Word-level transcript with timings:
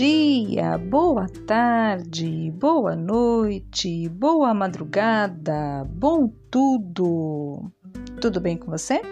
dia, 0.00 0.78
boa 0.78 1.26
tarde, 1.46 2.50
boa 2.52 2.96
noite, 2.96 4.08
boa 4.08 4.54
madrugada, 4.54 5.84
bom 5.90 6.26
tudo. 6.50 7.70
Tudo 8.18 8.40
bem 8.40 8.56
com 8.56 8.70
você? 8.70 9.02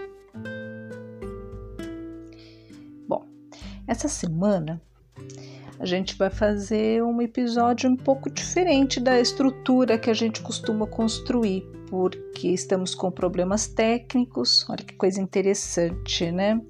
Bom, 3.07 3.27
essa 3.87 4.09
semana 4.09 4.81
a 5.79 5.87
gente 5.87 6.17
vai 6.17 6.31
fazer 6.31 7.03
um 7.03 7.21
episódio 7.21 7.89
um 7.91 7.97
pouco 7.97 8.31
diferente 8.31 9.01
da 9.01 9.19
estrutura 9.21 9.99
que 9.99 10.11
a 10.11 10.15
gente 10.15 10.43
costuma 10.43 10.87
construir, 10.87 11.65
porque 11.89 12.49
estamos 12.49 12.95
com 12.95 13.11
problemas 13.11 13.69
técnicos. 13.69 14.69
Olha 14.69 14.85
que 14.85 14.95
coisa 14.95 15.21
interessante, 15.21 16.31
né? 16.31 16.61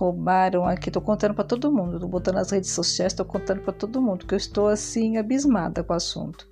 roubaram 0.00 0.64
aqui. 0.64 0.90
Tô 0.90 1.00
contando 1.00 1.34
para 1.34 1.44
todo 1.44 1.70
mundo, 1.70 2.00
tô 2.00 2.08
botando 2.08 2.36
nas 2.36 2.50
redes 2.50 2.70
sociais, 2.70 3.12
tô 3.12 3.24
contando 3.24 3.60
para 3.60 3.72
todo 3.72 4.00
mundo, 4.00 4.26
que 4.26 4.34
eu 4.34 4.38
estou 4.38 4.68
assim 4.68 5.18
abismada 5.18 5.84
com 5.84 5.92
o 5.92 5.96
assunto. 5.96 6.48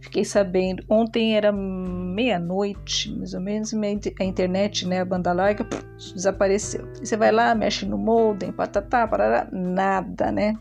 Fiquei 0.00 0.24
sabendo, 0.24 0.82
ontem 0.88 1.36
era 1.36 1.52
meia-noite, 1.52 3.14
mais 3.14 3.34
ou 3.34 3.40
menos, 3.40 3.72
a 3.74 4.24
internet, 4.24 4.88
né, 4.88 5.00
a 5.00 5.04
banda 5.04 5.30
larga, 5.30 5.66
desapareceu. 6.14 6.88
Você 6.94 7.18
vai 7.18 7.30
lá, 7.30 7.54
mexe 7.54 7.84
no 7.84 7.98
modem, 7.98 8.50
patatá, 8.50 9.06
parará, 9.06 9.46
nada, 9.52 10.32
né? 10.32 10.56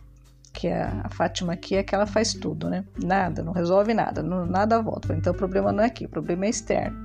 Que 0.53 0.67
a, 0.67 1.07
Fátima 1.09 1.53
aqui 1.53 1.75
é 1.75 1.83
que 1.83 1.93
ela 1.93 2.05
faz 2.05 2.33
tudo, 2.33 2.69
né? 2.69 2.83
Nada, 3.01 3.43
não 3.43 3.53
resolve 3.53 3.93
nada, 3.93 4.23
não, 4.23 4.45
nada 4.45 4.81
volta. 4.81 5.13
Então 5.13 5.33
o 5.33 5.37
problema 5.37 5.71
não 5.71 5.83
é 5.83 5.87
aqui, 5.87 6.05
o 6.05 6.09
problema 6.09 6.45
é 6.45 6.49
externo. 6.49 6.97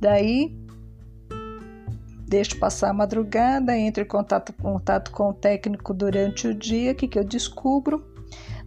Daí 0.00 0.56
Deixo 2.26 2.58
passar 2.58 2.90
a 2.90 2.92
madrugada, 2.92 3.76
entro 3.78 4.02
em 4.02 4.06
contato, 4.06 4.52
contato 4.54 5.12
com 5.12 5.28
o 5.28 5.32
técnico 5.32 5.94
durante 5.94 6.48
o 6.48 6.54
dia. 6.54 6.92
O 6.92 6.94
que, 6.94 7.06
que 7.06 7.18
eu 7.18 7.24
descubro? 7.24 8.04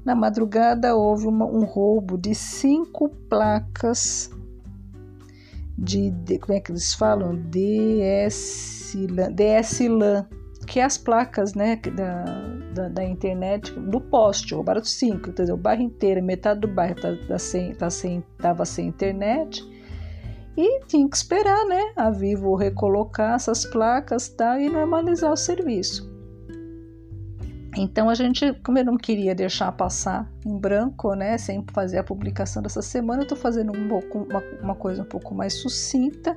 Na 0.06 0.16
madrugada 0.16 0.96
houve 0.96 1.28
uma, 1.28 1.46
um 1.46 1.66
roubo 1.66 2.18
de 2.18 2.34
cinco 2.34 3.10
placas 3.28 4.30
de, 5.78 6.12
de, 6.12 6.40
como 6.40 6.58
é 6.58 6.62
que 6.62 6.72
eles 6.72 6.94
falam? 6.94 7.36
DS-LAN, 7.36 9.34
DS 9.34 9.80
que 10.66 10.80
é 10.80 10.84
as 10.84 10.98
placas 10.98 11.54
né, 11.54 11.76
da, 11.76 12.24
da, 12.78 12.88
da, 12.88 13.04
internet 13.04 13.72
do 13.72 14.00
poste, 14.00 14.54
roubaram 14.54 14.84
cinco, 14.84 15.30
entendeu? 15.30 15.56
O 15.56 15.58
bairro 15.58 15.82
inteiro, 15.82 16.24
metade 16.24 16.62
do 16.62 16.68
bairro 16.68 16.96
tá, 16.96 17.10
tá 17.28 17.40
sem, 17.40 17.74
tá 17.74 17.90
sem, 17.90 18.24
sem 18.66 18.88
internet 18.88 19.64
e 20.56 20.86
tinha 20.86 21.08
que 21.08 21.16
esperar, 21.16 21.66
né, 21.66 21.94
a 21.96 22.10
Vivo 22.10 22.56
recolocar 22.56 23.36
essas 23.36 23.64
placas 23.66 24.28
tá, 24.28 24.60
e 24.60 24.68
normalizar 24.70 25.32
o 25.32 25.38
serviço. 25.38 26.12
Então 27.78 28.10
a 28.10 28.16
gente, 28.16 28.54
como 28.64 28.80
eu 28.80 28.86
não 28.86 28.98
queria 28.98 29.36
deixar 29.36 29.72
passar 29.72 30.32
em 30.44 30.58
branco, 30.58 31.14
né, 31.14 31.38
sem 31.38 31.64
fazer 31.72 32.00
a 32.00 32.04
publicação 32.04 32.64
dessa 32.64 32.82
semana, 32.82 33.22
eu 33.22 33.24
estou 33.24 33.38
fazendo 33.38 33.72
um 33.72 33.88
pouco, 33.88 34.20
uma, 34.20 34.44
uma 34.62 34.76
coisa 34.76 35.04
um 35.04 35.06
pouco 35.06 35.36
mais 35.36 35.54
sucinta 35.54 36.36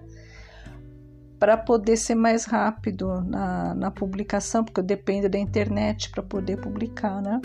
para 1.41 1.57
poder 1.57 1.97
ser 1.97 2.15
mais 2.15 2.45
rápido 2.45 3.23
na, 3.23 3.75
na 3.75 3.91
publicação, 3.91 4.63
porque 4.63 4.79
eu 4.79 4.85
dependo 4.85 5.27
da 5.27 5.39
internet 5.39 6.11
para 6.11 6.23
poder 6.23 6.61
publicar, 6.61 7.23
né? 7.23 7.41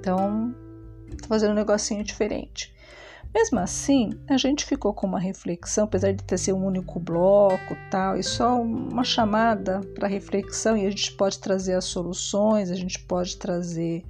Então, 0.00 0.52
estou 1.08 1.28
fazendo 1.28 1.52
um 1.52 1.54
negocinho 1.54 2.02
diferente. 2.02 2.74
Mesmo 3.32 3.60
assim, 3.60 4.10
a 4.28 4.36
gente 4.36 4.64
ficou 4.64 4.92
com 4.92 5.06
uma 5.06 5.20
reflexão, 5.20 5.84
apesar 5.84 6.12
de 6.12 6.24
ter 6.24 6.36
sido 6.36 6.56
um 6.56 6.66
único 6.66 6.98
bloco 6.98 7.76
tal, 7.90 8.16
e 8.16 8.24
só 8.24 8.60
uma 8.60 9.04
chamada 9.04 9.80
para 9.94 10.08
reflexão, 10.08 10.76
e 10.76 10.84
a 10.84 10.90
gente 10.90 11.12
pode 11.12 11.38
trazer 11.38 11.74
as 11.74 11.84
soluções, 11.84 12.72
a 12.72 12.74
gente 12.74 12.98
pode 12.98 13.36
trazer 13.36 14.04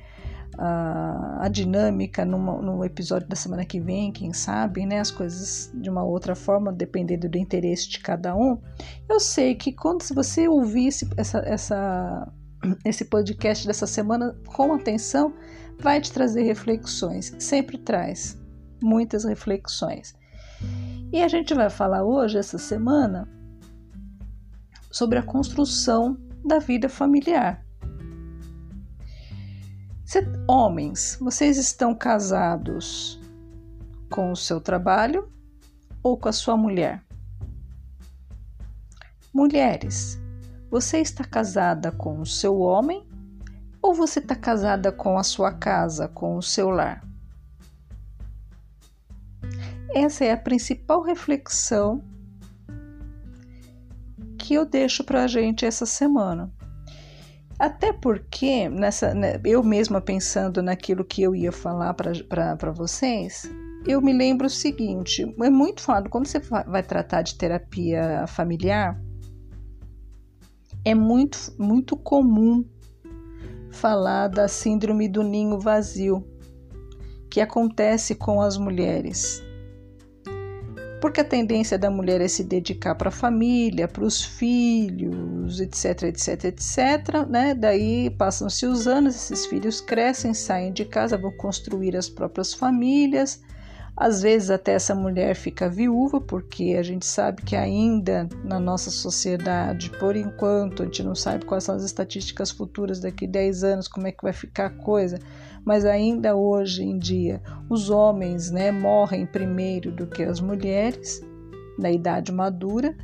a, 0.59 1.45
a 1.45 1.49
dinâmica 1.49 2.25
numa, 2.25 2.61
no 2.61 2.85
episódio 2.85 3.29
da 3.29 3.37
semana 3.37 3.65
que 3.65 3.81
vem, 3.81 4.13
quem 4.13 4.33
sabe, 4.33 4.87
né? 4.87 5.01
As 5.01 5.11
coisas 5.11 5.71
de 5.75 5.91
uma 5.91 6.05
outra 6.05 6.35
forma, 6.35 6.73
dependendo 6.73 7.29
do 7.29 7.39
interesse 7.39 7.89
de 7.89 8.01
cada 8.01 8.35
um. 8.35 8.59
Eu 9.09 9.21
sei 9.21 9.55
que 9.55 9.73
quando 9.73 10.03
se 10.03 10.15
você 10.15 10.49
ouvir 10.49 10.89
esse, 10.89 11.09
essa, 11.17 11.39
essa, 11.41 12.33
esse 12.85 13.05
podcast 13.05 13.67
dessa 13.67 13.87
semana 13.87 14.35
com 14.47 14.73
atenção, 14.73 15.35
vai 15.79 16.01
te 16.01 16.11
trazer 16.11 16.43
reflexões, 16.43 17.35
sempre 17.39 17.77
traz 17.79 18.39
muitas 18.83 19.25
reflexões. 19.25 20.15
E 21.13 21.23
a 21.23 21.29
gente 21.29 21.55
vai 21.55 21.71
falar 21.71 22.03
hoje, 22.03 22.39
essa 22.39 22.59
semana, 22.59 23.29
sobre 24.91 25.19
a 25.19 25.23
construção 25.23 26.17
da 26.45 26.59
vida 26.59 26.89
familiar. 26.89 27.66
Homens, 30.47 31.19
vocês 31.21 31.57
estão 31.59 31.95
casados 31.95 33.21
com 34.09 34.31
o 34.31 34.37
seu 34.37 34.61
trabalho 34.61 35.29
ou 36.03 36.17
com 36.17 36.29
a 36.29 36.33
sua 36.33 36.57
mulher? 36.57 37.03
Mulheres, 39.35 40.19
você 40.71 40.99
está 40.99 41.25
casada 41.25 41.91
com 41.91 42.21
o 42.21 42.27
seu 42.27 42.61
homem 42.61 43.05
ou 43.83 43.95
você 43.95 44.21
está 44.21 44.37
casada 44.37 44.93
com 44.93 45.19
a 45.19 45.25
sua 45.25 45.53
casa, 45.53 46.09
com 46.09 46.37
o 46.37 46.43
seu 46.43 46.71
lar? 46.71 47.05
Essa 49.93 50.25
é 50.25 50.33
a 50.33 50.37
principal 50.37 51.03
reflexão 51.03 52.03
que 54.39 54.55
eu 54.55 54.65
deixo 54.65 55.03
para 55.03 55.25
a 55.25 55.27
gente 55.27 55.67
essa 55.67 55.85
semana. 55.85 56.53
Até 57.59 57.93
porque, 57.93 58.69
nessa, 58.69 59.15
né, 59.15 59.41
eu 59.45 59.63
mesma 59.63 60.01
pensando 60.01 60.63
naquilo 60.63 61.05
que 61.05 61.23
eu 61.23 61.35
ia 61.35 61.51
falar 61.51 61.95
para 61.95 62.73
vocês, 62.73 63.51
eu 63.87 64.01
me 64.03 64.13
lembro 64.13 64.47
o 64.47 64.51
seguinte: 64.51 65.23
é 65.41 65.51
muito 65.51 65.81
falado, 65.81 66.11
quando 66.11 66.27
você 66.27 66.39
vai 66.39 66.83
tratar 66.83 67.23
de 67.23 67.37
terapia 67.37 68.27
familiar, 68.27 69.01
é 70.85 70.95
muito, 70.95 71.39
muito 71.59 71.97
comum 71.97 72.65
falar 73.71 74.29
da 74.29 74.49
síndrome 74.49 75.09
do 75.09 75.23
ninho 75.23 75.59
vazio, 75.59 76.27
que 77.31 77.41
acontece 77.41 78.15
com 78.15 78.41
as 78.41 78.57
mulheres 78.57 79.46
porque 81.07 81.21
a 81.21 81.25
tendência 81.25 81.79
da 81.79 81.89
mulher 81.89 82.21
é 82.21 82.27
se 82.27 82.43
dedicar 82.43 82.97
para 82.97 83.11
a 83.11 83.13
família, 83.13 83.87
para 83.87 84.03
os 84.03 84.25
filhos, 84.25 85.61
etc, 85.61 86.03
etc, 86.03 86.47
etc, 86.47 87.29
né? 87.31 87.55
Daí 87.55 88.11
passam-se 88.11 88.67
os 88.67 88.89
anos, 88.89 89.15
esses 89.15 89.47
filhos 89.47 89.81
crescem, 89.81 90.35
saem 90.35 90.73
de 90.73 90.85
casa, 90.85 91.17
vão 91.17 91.31
construir 91.31 91.97
as 91.97 92.09
próprias 92.09 92.53
famílias. 92.53 93.41
Às 93.97 94.21
vezes 94.21 94.51
até 94.51 94.73
essa 94.73 94.95
mulher 94.95 95.35
fica 95.35 95.71
viúva, 95.71 96.21
porque 96.21 96.77
a 96.79 96.83
gente 96.83 97.07
sabe 97.07 97.41
que 97.43 97.57
ainda 97.57 98.29
na 98.45 98.61
nossa 98.61 98.91
sociedade, 98.91 99.89
por 99.99 100.15
enquanto, 100.15 100.83
a 100.83 100.85
gente 100.85 101.03
não 101.03 101.15
sabe 101.15 101.47
quais 101.47 101.65
são 101.65 101.75
as 101.75 101.83
estatísticas 101.83 102.51
futuras 102.51 103.01
daqui 103.01 103.27
10 103.27 103.65
anos, 103.65 103.89
como 103.89 104.07
é 104.07 104.13
que 104.13 104.23
vai 104.23 104.35
ficar 104.35 104.67
a 104.67 104.71
coisa, 104.71 105.19
mas 105.65 105.87
ainda 105.87 106.37
hoje 106.37 106.83
em 106.83 106.99
dia 106.99 107.41
os 107.71 107.89
homens 107.89 108.51
né, 108.51 108.71
morrem 108.71 109.25
primeiro 109.25 109.91
do 109.91 110.07
que 110.07 110.23
as 110.23 110.41
mulheres 110.41 111.23
na 111.79 111.91
idade 111.91 112.31
madura 112.31 112.95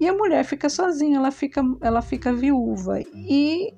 e 0.00 0.08
a 0.08 0.14
mulher 0.14 0.42
fica 0.44 0.70
sozinha, 0.70 1.18
ela 1.18 1.30
fica, 1.30 1.62
ela 1.82 2.00
fica 2.00 2.32
viúva. 2.32 2.98
E 3.14 3.74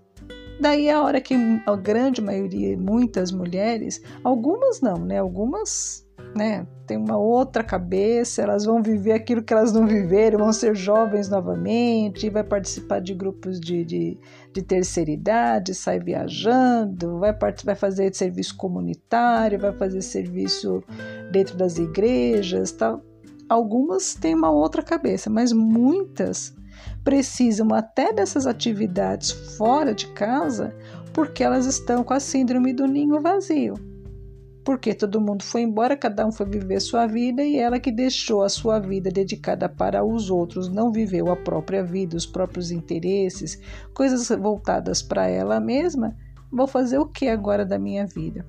daí 0.61 0.89
a 0.89 1.03
hora 1.03 1.21
que 1.21 1.35
a 1.67 1.75
grande 1.75 2.23
maioria, 2.23 2.79
muitas 2.79 3.33
mulheres, 3.33 4.01
algumas 4.23 4.81
não, 4.81 4.99
né, 5.05 5.19
algumas 5.19 6.02
né? 6.35 6.67
Tem 6.87 6.97
uma 6.97 7.17
outra 7.17 7.63
cabeça, 7.63 8.43
elas 8.43 8.65
vão 8.65 8.83
viver 8.83 9.13
aquilo 9.13 9.43
que 9.43 9.53
elas 9.53 9.73
não 9.73 9.87
viveram, 9.87 10.41
vão 10.41 10.53
ser 10.53 10.75
jovens 10.75 11.29
novamente, 11.29 12.29
vai 12.29 12.45
participar 12.45 13.01
de 13.01 13.15
grupos 13.15 13.61
de, 13.61 13.85
de, 13.85 14.19
de 14.53 14.63
terceira 14.63 15.11
idade, 15.11 15.75
sai 15.75 16.01
viajando, 16.01 17.19
vai, 17.19 17.35
vai 17.65 17.75
fazer 17.75 18.15
serviço 18.15 18.57
comunitário, 18.57 19.59
vai 19.59 19.73
fazer 19.73 20.03
serviço 20.03 20.83
dentro 21.31 21.57
das 21.57 21.79
igrejas, 21.79 22.73
tal. 22.73 23.03
Algumas 23.49 24.15
têm 24.15 24.35
uma 24.35 24.51
outra 24.51 24.83
cabeça, 24.83 25.31
mas 25.31 25.53
muitas 25.53 26.55
precisam 27.05 27.69
até 27.75 28.13
dessas 28.13 28.47
atividades 28.47 29.31
fora 29.31 29.95
de 29.95 30.09
casa 30.09 30.75
porque 31.13 31.45
elas 31.45 31.67
estão 31.67 32.03
com 32.03 32.15
a 32.15 32.21
síndrome 32.21 32.73
do 32.73 32.87
ninho 32.87 33.21
vazio 33.21 33.92
porque 34.65 34.95
todo 34.95 35.21
mundo 35.21 35.43
foi 35.43 35.63
embora, 35.63 35.97
cada 35.97 36.27
um 36.27 36.33
foi 36.33 36.47
viver 36.47 36.81
sua 36.81 37.07
vida 37.07 37.43
e 37.43 37.57
ela 37.57 37.81
que 37.81 37.91
deixou 37.91 38.43
a 38.43 38.49
sua 38.49 38.79
vida 38.79 39.11
dedicada 39.11 39.69
para 39.69 40.05
os 40.05 40.31
outros, 40.31 40.69
não 40.69 40.93
viveu 40.93 41.31
a 41.31 41.37
própria 41.37 41.83
vida, 41.83 42.17
os 42.17 42.27
próprios 42.27 42.71
interesses, 42.71 43.61
coisas 43.93 44.29
voltadas 44.39 45.03
para 45.03 45.27
ela 45.27 45.59
mesma, 45.59 46.17
vou 46.51 46.67
fazer 46.67 46.99
o 46.99 47.07
que 47.07 47.29
agora 47.29 47.65
da 47.65 47.79
minha 47.79 48.07
vida? 48.07 48.47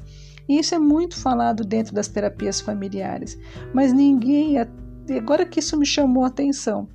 E 0.47 0.59
isso 0.59 0.75
é 0.75 0.79
muito 0.79 1.19
falado 1.19 1.63
dentro 1.63 1.95
das 1.95 2.07
terapias 2.07 2.61
familiares, 2.61 3.39
mas 3.73 3.91
ninguém, 3.91 4.57
agora 5.17 5.45
que 5.45 5.59
isso 5.59 5.77
me 5.77 5.85
chamou 5.85 6.25
a 6.25 6.27
atenção, 6.27 6.87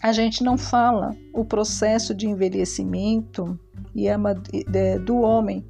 a 0.00 0.12
gente 0.12 0.42
não 0.42 0.58
fala 0.58 1.16
o 1.32 1.44
processo 1.44 2.14
de 2.14 2.28
envelhecimento 2.28 3.58
e 3.94 4.08
do 4.98 5.16
homem, 5.18 5.64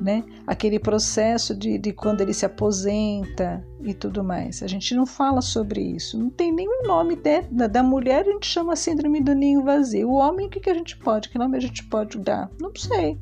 né? 0.00 0.24
Aquele 0.46 0.78
processo 0.78 1.54
de, 1.54 1.78
de 1.78 1.92
quando 1.92 2.20
ele 2.20 2.34
se 2.34 2.44
aposenta 2.44 3.66
e 3.80 3.94
tudo 3.94 4.22
mais. 4.22 4.62
A 4.62 4.66
gente 4.66 4.94
não 4.94 5.06
fala 5.06 5.40
sobre 5.40 5.80
isso. 5.80 6.18
Não 6.18 6.30
tem 6.30 6.52
nenhum 6.52 6.82
nome 6.86 7.16
de, 7.16 7.42
da, 7.50 7.66
da 7.66 7.82
mulher, 7.82 8.26
a 8.26 8.32
gente 8.32 8.46
chama 8.46 8.76
síndrome 8.76 9.20
do 9.20 9.34
ninho 9.34 9.62
vazio. 9.64 10.10
O 10.10 10.14
homem, 10.14 10.46
o 10.46 10.50
que, 10.50 10.60
que 10.60 10.70
a 10.70 10.74
gente 10.74 10.96
pode? 10.98 11.28
Que 11.28 11.38
nome 11.38 11.56
a 11.56 11.60
gente 11.60 11.84
pode 11.84 12.18
dar? 12.18 12.50
Não 12.60 12.70
sei. 12.76 13.18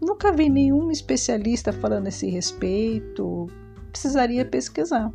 Nunca 0.00 0.32
vi 0.32 0.50
nenhum 0.50 0.90
especialista 0.90 1.72
falando 1.72 2.06
a 2.06 2.08
esse 2.10 2.28
respeito. 2.28 3.46
Precisaria 3.90 4.44
pesquisar. 4.44 5.12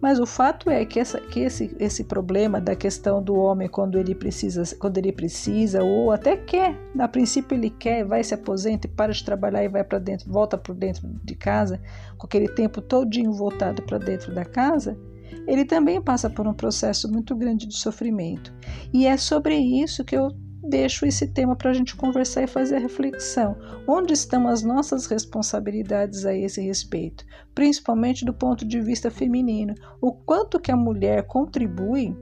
Mas 0.00 0.18
o 0.18 0.26
fato 0.26 0.70
é 0.70 0.84
que, 0.84 0.98
essa, 0.98 1.20
que 1.20 1.40
esse, 1.40 1.76
esse 1.78 2.04
problema 2.04 2.60
da 2.60 2.74
questão 2.74 3.22
do 3.22 3.34
homem 3.34 3.68
quando 3.68 3.98
ele 3.98 4.14
precisa, 4.14 4.62
quando 4.76 4.96
ele 4.96 5.12
precisa 5.12 5.82
ou 5.82 6.10
até 6.10 6.36
quer, 6.36 6.74
a 6.98 7.06
princípio 7.06 7.56
ele 7.56 7.70
quer, 7.70 8.04
vai 8.04 8.24
se 8.24 8.32
aposenta 8.32 8.88
para 8.88 9.12
de 9.12 9.24
trabalhar 9.24 9.62
e 9.62 9.68
vai 9.68 9.84
para 9.84 9.98
dentro, 9.98 10.30
volta 10.30 10.56
para 10.56 10.74
dentro 10.74 11.06
de 11.22 11.34
casa, 11.34 11.80
com 12.16 12.26
aquele 12.26 12.48
tempo 12.48 12.80
todinho 12.80 13.32
voltado 13.32 13.82
para 13.82 13.98
dentro 13.98 14.34
da 14.34 14.44
casa, 14.44 14.98
ele 15.46 15.64
também 15.64 16.00
passa 16.00 16.30
por 16.30 16.46
um 16.46 16.54
processo 16.54 17.10
muito 17.10 17.36
grande 17.36 17.66
de 17.66 17.76
sofrimento. 17.76 18.52
E 18.92 19.06
é 19.06 19.16
sobre 19.16 19.56
isso 19.56 20.04
que 20.04 20.16
eu 20.16 20.30
deixo 20.62 21.06
esse 21.06 21.26
tema 21.26 21.56
para 21.56 21.70
a 21.70 21.74
gente 21.74 21.96
conversar 21.96 22.42
e 22.42 22.46
fazer 22.46 22.76
a 22.76 22.80
reflexão. 22.80 23.56
Onde 23.86 24.12
estão 24.12 24.46
as 24.46 24.62
nossas 24.62 25.06
responsabilidades 25.06 26.24
a 26.24 26.34
esse 26.34 26.60
respeito? 26.60 27.24
Principalmente 27.54 28.24
do 28.24 28.34
ponto 28.34 28.66
de 28.66 28.80
vista 28.80 29.10
feminino. 29.10 29.74
O 30.00 30.12
quanto 30.12 30.60
que 30.60 30.70
a 30.70 30.76
mulher 30.76 31.26
contribui 31.26 32.16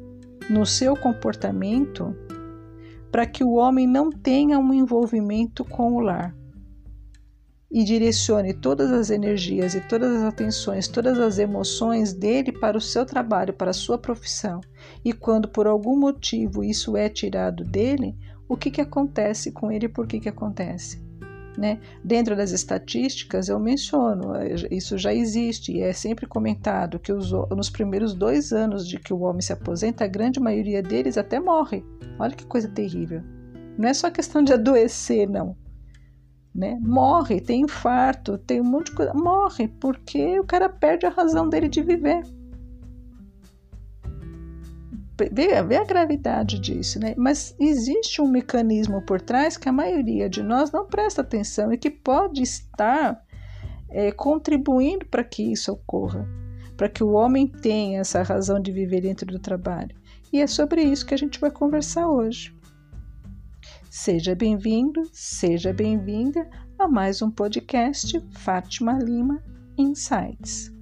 no 0.49 0.65
seu 0.65 0.97
comportamento 0.97 2.15
para 3.11 3.27
que 3.27 3.43
o 3.43 3.53
homem 3.53 3.87
não 3.87 4.11
tenha 4.11 4.59
um 4.59 4.73
envolvimento 4.73 5.65
com 5.65 5.95
o 5.95 6.01
lar 6.01 6.35
e 7.71 7.85
direcione 7.85 8.55
todas 8.55 8.91
as 8.91 9.11
energias 9.11 9.75
e 9.75 9.81
todas 9.81 10.17
as 10.17 10.23
atenções, 10.23 10.89
todas 10.89 11.19
as 11.19 11.39
emoções 11.39 12.15
dele 12.15 12.51
para 12.51 12.79
o 12.79 12.81
seu 12.81 13.05
trabalho, 13.05 13.53
para 13.53 13.71
a 13.71 13.75
sua 13.75 13.99
profissão. 13.99 14.61
E 15.05 15.13
quando 15.13 15.49
por 15.49 15.67
algum 15.67 15.99
motivo 15.99 16.65
isso 16.65 16.97
é 16.97 17.09
tirado 17.11 17.65
dele, 17.65 18.17
o 18.49 18.57
que, 18.57 18.71
que 18.71 18.81
acontece 18.81 19.53
com 19.53 19.71
ele 19.71 19.87
e 19.87 19.89
por 19.89 20.07
que, 20.07 20.19
que 20.19 20.29
acontece. 20.29 21.07
Né? 21.57 21.81
Dentro 22.05 22.37
das 22.37 22.53
estatísticas, 22.53 23.49
eu 23.49 23.59
menciono, 23.59 24.33
isso 24.71 24.97
já 24.97 25.13
existe 25.13 25.73
e 25.73 25.83
é 25.83 25.93
sempre 25.93 26.25
comentado 26.25 27.01
que 27.01 27.13
os, 27.13 27.33
nos 27.33 27.69
primeiros 27.69 28.15
dois 28.15 28.53
anos 28.53 28.87
de 28.87 28.99
que 28.99 29.13
o 29.13 29.21
homem 29.23 29.43
se 29.43 29.53
aposenta, 29.53 30.05
a 30.05 30.09
grande 30.09 30.39
maioria 30.39 30.81
deles 30.81 31.19
até 31.19 31.41
morre. 31.41 31.85
Olha 32.19 32.35
que 32.35 32.47
coisa 32.47 32.69
terrível. 32.69 33.23
Não 33.77 33.89
é 33.89 33.95
só 33.95 34.09
questão 34.09 34.43
de 34.43 34.53
adoecer, 34.53 35.29
não. 35.29 35.57
Né? 36.55 36.79
Morre, 36.81 37.41
tem 37.41 37.63
infarto, 37.63 38.39
tem 38.39 38.61
um 38.61 38.65
monte 38.65 38.91
de 38.91 38.97
coisa. 38.97 39.13
Morre 39.13 39.67
porque 39.67 40.39
o 40.39 40.45
cara 40.45 40.69
perde 40.69 41.07
a 41.07 41.11
razão 41.11 41.49
dele 41.49 41.69
de 41.69 41.83
viver 41.83 42.23
vê, 45.33 45.63
vê 45.63 45.77
a 45.77 45.85
gravidade 45.85 46.59
disso, 46.59 47.01
né? 47.01 47.15
Mas 47.17 47.55
existe 47.59 48.23
um 48.23 48.29
mecanismo 48.29 49.03
por 49.03 49.21
trás 49.21 49.57
que 49.57 49.69
a 49.69 49.73
maioria 49.73 50.29
de 50.29 50.43
nós 50.43 50.71
não 50.71 50.87
presta 50.87 51.23
atenção 51.23 51.73
e 51.73 51.79
que 51.79 51.91
pode 51.91 52.43
estar 52.43 53.21
é, 53.91 54.13
contribuindo 54.13 55.07
para 55.07 55.25
que 55.25 55.53
isso 55.53 55.73
ocorra, 55.73 56.29
para 56.77 56.89
que 56.89 57.03
o 57.03 57.13
homem 57.13 57.49
tenha 57.49 58.01
essa 58.01 58.23
razão 58.23 58.61
de 58.61 58.71
viver 58.71 59.01
dentro 59.01 59.27
do 59.27 59.39
trabalho. 59.39 59.97
E 60.33 60.41
é 60.41 60.47
sobre 60.47 60.83
isso 60.83 61.07
que 61.07 61.15
a 61.15 61.19
gente 61.19 61.41
vai 61.41 61.51
conversar 61.51 62.07
hoje. 62.09 62.55
Seja 63.91 64.35
bem-vindo, 64.35 65.03
seja 65.13 65.73
bem-vinda 65.73 66.49
a 66.79 66.87
mais 66.87 67.23
um 67.23 67.31
podcast 67.31 68.21
Fátima 68.31 68.93
Lima 68.99 69.43
Insights. 69.77 70.78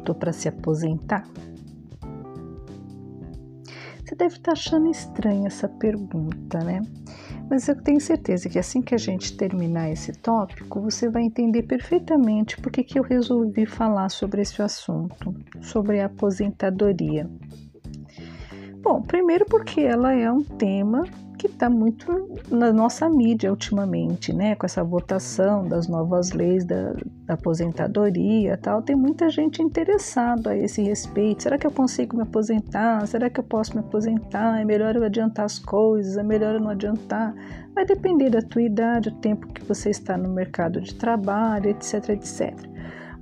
Pronto 0.00 0.14
para 0.14 0.32
se 0.32 0.48
aposentar? 0.48 1.24
Você 4.04 4.16
deve 4.16 4.34
estar 4.34 4.42
tá 4.42 4.52
achando 4.52 4.90
estranha 4.90 5.46
essa 5.46 5.68
pergunta, 5.68 6.58
né? 6.64 6.82
Mas 7.48 7.68
eu 7.68 7.80
tenho 7.80 8.00
certeza 8.00 8.48
que 8.48 8.58
assim 8.58 8.82
que 8.82 8.94
a 8.94 8.98
gente 8.98 9.36
terminar 9.36 9.90
esse 9.90 10.12
tópico, 10.12 10.80
você 10.80 11.08
vai 11.08 11.22
entender 11.22 11.62
perfeitamente 11.62 12.56
por 12.56 12.72
que, 12.72 12.98
eu 12.98 13.02
resolvi 13.02 13.66
falar 13.66 14.08
sobre 14.08 14.42
esse 14.42 14.60
assunto, 14.62 15.34
sobre 15.60 16.00
a 16.00 16.06
aposentadoria. 16.06 17.28
Bom, 18.82 19.02
primeiro 19.02 19.44
porque 19.46 19.80
ela 19.80 20.12
é 20.12 20.30
um 20.30 20.42
tema 20.42 21.04
que 21.40 21.46
está 21.46 21.70
muito 21.70 22.28
na 22.50 22.70
nossa 22.70 23.08
mídia 23.08 23.50
ultimamente, 23.50 24.30
né? 24.30 24.54
Com 24.56 24.66
essa 24.66 24.84
votação 24.84 25.66
das 25.66 25.88
novas 25.88 26.32
leis 26.32 26.66
da, 26.66 26.92
da 27.24 27.32
aposentadoria 27.32 28.58
tal, 28.58 28.82
tem 28.82 28.94
muita 28.94 29.30
gente 29.30 29.62
interessada 29.62 30.50
a 30.50 30.56
esse 30.56 30.82
respeito. 30.82 31.44
Será 31.44 31.56
que 31.56 31.66
eu 31.66 31.70
consigo 31.70 32.14
me 32.14 32.24
aposentar? 32.24 33.06
Será 33.06 33.30
que 33.30 33.40
eu 33.40 33.44
posso 33.44 33.72
me 33.72 33.80
aposentar? 33.80 34.60
É 34.60 34.66
melhor 34.66 34.94
eu 34.96 35.02
adiantar 35.02 35.46
as 35.46 35.58
coisas? 35.58 36.18
É 36.18 36.22
melhor 36.22 36.56
eu 36.56 36.60
não 36.60 36.72
adiantar? 36.72 37.34
Vai 37.74 37.86
depender 37.86 38.28
da 38.28 38.42
tua 38.42 38.60
idade, 38.60 39.08
o 39.08 39.14
tempo 39.14 39.46
que 39.46 39.64
você 39.64 39.88
está 39.88 40.18
no 40.18 40.28
mercado 40.28 40.78
de 40.78 40.94
trabalho, 40.94 41.70
etc, 41.70 42.10
etc. 42.10 42.54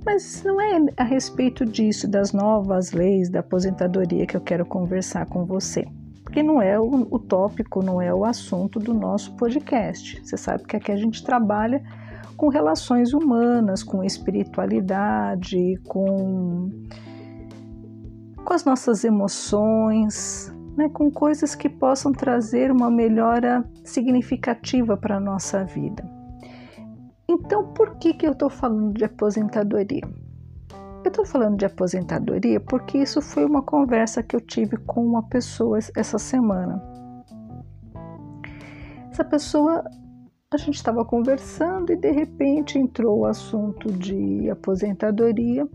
Mas 0.05 0.43
não 0.43 0.59
é 0.59 0.77
a 0.97 1.05
respeito 1.05 1.65
disso, 1.65 2.05
das 2.05 2.33
novas 2.33 2.91
leis 2.91 3.29
da 3.29 3.39
aposentadoria 3.39 4.25
que 4.25 4.35
eu 4.35 4.41
quero 4.41 4.65
conversar 4.65 5.25
com 5.27 5.45
você 5.45 5.87
porque 6.29 6.43
não 6.43 6.61
é 6.61 6.79
o, 6.79 7.07
o 7.09 7.17
tópico, 7.17 7.83
não 7.83 7.99
é 7.99 8.13
o 8.13 8.23
assunto 8.23 8.77
do 8.77 8.93
nosso 8.93 9.35
podcast. 9.35 10.23
Você 10.23 10.37
sabe 10.37 10.63
que 10.63 10.75
aqui 10.75 10.91
a 10.91 10.95
gente 10.95 11.23
trabalha 11.23 11.83
com 12.37 12.49
relações 12.49 13.15
humanas, 13.15 13.81
com 13.81 14.03
espiritualidade, 14.03 15.75
com, 15.87 16.69
com 18.45 18.53
as 18.53 18.63
nossas 18.63 19.03
emoções, 19.03 20.53
né, 20.77 20.87
com 20.89 21.09
coisas 21.09 21.55
que 21.55 21.67
possam 21.67 22.11
trazer 22.11 22.71
uma 22.71 22.91
melhora 22.91 23.67
significativa 23.83 24.95
para 24.95 25.17
a 25.17 25.19
nossa 25.19 25.65
vida. 25.65 26.07
Então, 27.27 27.73
por 27.73 27.95
que, 27.97 28.13
que 28.13 28.27
eu 28.27 28.33
estou 28.33 28.51
falando 28.51 28.93
de 28.93 29.03
aposentadoria? 29.03 30.07
Eu 31.03 31.09
estou 31.09 31.25
falando 31.25 31.57
de 31.57 31.65
aposentadoria 31.65 32.59
porque 32.59 32.97
isso 32.97 33.21
foi 33.21 33.45
uma 33.45 33.61
conversa 33.61 34.21
que 34.21 34.35
eu 34.35 34.41
tive 34.41 34.75
com 34.77 35.05
uma 35.05 35.23
pessoa 35.23 35.79
essa 35.95 36.17
semana. 36.19 36.83
Essa 39.09 39.23
pessoa, 39.23 39.83
a 40.51 40.57
gente 40.57 40.75
estava 40.75 41.05
conversando 41.05 41.91
e 41.93 41.95
de 41.95 42.11
repente 42.11 42.77
entrou 42.77 43.19
o 43.19 43.25
assunto 43.25 43.91
de 43.91 44.49
aposentadoria. 44.49 45.67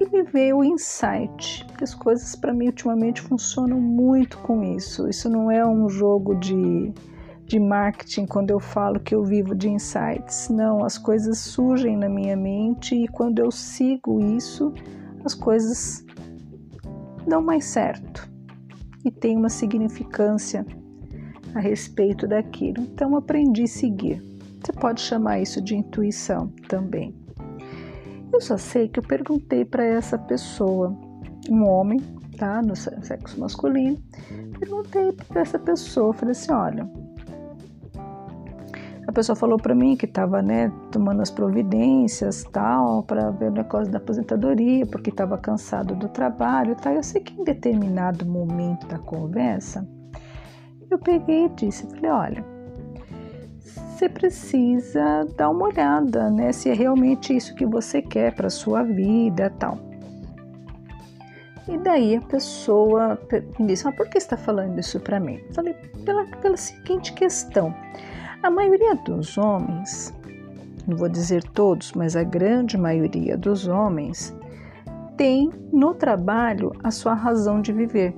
e 0.00 0.08
me 0.10 0.22
veio 0.22 0.58
o 0.58 0.64
insight. 0.64 1.66
As 1.80 1.94
coisas 1.94 2.34
para 2.34 2.52
mim 2.52 2.66
ultimamente 2.66 3.20
funcionam 3.20 3.80
muito 3.80 4.38
com 4.38 4.62
isso. 4.62 5.08
Isso 5.08 5.28
não 5.28 5.50
é 5.50 5.64
um 5.64 5.88
jogo 5.88 6.34
de, 6.34 6.92
de 7.46 7.58
marketing 7.58 8.26
quando 8.26 8.50
eu 8.50 8.60
falo 8.60 9.00
que 9.00 9.14
eu 9.14 9.24
vivo 9.24 9.54
de 9.54 9.68
insights. 9.68 10.48
Não, 10.48 10.84
as 10.84 10.96
coisas 10.96 11.38
surgem 11.38 11.96
na 11.96 12.08
minha 12.08 12.36
mente 12.36 12.94
e 12.94 13.08
quando 13.08 13.38
eu 13.38 13.50
sigo 13.50 14.20
isso, 14.20 14.72
as 15.24 15.34
coisas 15.34 16.04
dão 17.26 17.42
mais 17.42 17.64
certo 17.64 18.30
e 19.04 19.10
tem 19.10 19.36
uma 19.36 19.48
significância 19.48 20.64
a 21.54 21.60
respeito 21.60 22.26
daquilo. 22.26 22.82
Então 22.82 23.16
aprendi 23.16 23.64
a 23.64 23.68
seguir. 23.68 24.22
Você 24.62 24.72
pode 24.72 25.00
chamar 25.00 25.40
isso 25.40 25.60
de 25.60 25.76
intuição 25.76 26.48
também. 26.68 27.14
Eu 28.32 28.40
só 28.40 28.56
sei 28.56 28.88
que 28.88 28.98
eu 28.98 29.02
perguntei 29.02 29.64
para 29.64 29.84
essa 29.84 30.16
pessoa, 30.16 30.96
um 31.50 31.64
homem, 31.64 32.00
tá, 32.38 32.62
no 32.62 32.74
sexo 32.74 33.38
masculino, 33.38 33.98
perguntei 34.58 35.12
para 35.12 35.42
essa 35.42 35.58
pessoa, 35.58 36.14
falei 36.14 36.32
assim, 36.32 36.52
olha, 36.52 36.88
a 39.12 39.14
pessoa 39.14 39.36
falou 39.36 39.58
para 39.58 39.74
mim 39.74 39.94
que 39.94 40.06
estava, 40.06 40.40
né, 40.40 40.72
tomando 40.90 41.20
as 41.20 41.30
providências, 41.30 42.44
tal, 42.44 43.02
para 43.02 43.30
ver 43.30 43.50
o 43.50 43.52
negócio 43.52 43.92
da 43.92 43.98
aposentadoria, 43.98 44.86
porque 44.86 45.10
estava 45.10 45.36
cansado 45.36 45.94
do 45.94 46.08
trabalho, 46.08 46.74
tal. 46.74 46.94
Eu 46.94 47.02
sei 47.02 47.20
que 47.20 47.38
em 47.38 47.44
determinado 47.44 48.24
momento 48.24 48.86
da 48.86 48.98
conversa, 48.98 49.86
eu 50.90 50.98
peguei 50.98 51.44
e 51.44 51.48
disse, 51.50 51.86
falei, 51.88 52.10
olha, 52.10 52.44
você 53.60 54.08
precisa 54.08 55.26
dar 55.36 55.50
uma 55.50 55.66
olhada, 55.66 56.30
né, 56.30 56.50
se 56.50 56.70
é 56.70 56.72
realmente 56.72 57.36
isso 57.36 57.54
que 57.54 57.66
você 57.66 58.00
quer 58.00 58.34
para 58.34 58.48
sua 58.48 58.82
vida, 58.82 59.50
tal. 59.58 59.78
E 61.68 61.76
daí 61.76 62.16
a 62.16 62.22
pessoa 62.22 63.18
me 63.58 63.66
disse, 63.66 63.84
mas 63.84 63.94
por 63.94 64.08
que 64.08 64.16
está 64.16 64.38
falando 64.38 64.78
isso 64.78 64.98
para 64.98 65.20
mim? 65.20 65.38
Eu 65.48 65.54
falei, 65.54 65.74
pela, 66.02 66.24
pela 66.40 66.56
seguinte 66.56 67.12
questão. 67.12 67.74
A 68.42 68.50
maioria 68.50 68.96
dos 68.96 69.38
homens, 69.38 70.12
não 70.84 70.96
vou 70.96 71.08
dizer 71.08 71.44
todos, 71.44 71.92
mas 71.92 72.16
a 72.16 72.24
grande 72.24 72.76
maioria 72.76 73.38
dos 73.38 73.68
homens, 73.68 74.36
tem 75.16 75.48
no 75.72 75.94
trabalho 75.94 76.72
a 76.82 76.90
sua 76.90 77.14
razão 77.14 77.62
de 77.62 77.72
viver. 77.72 78.12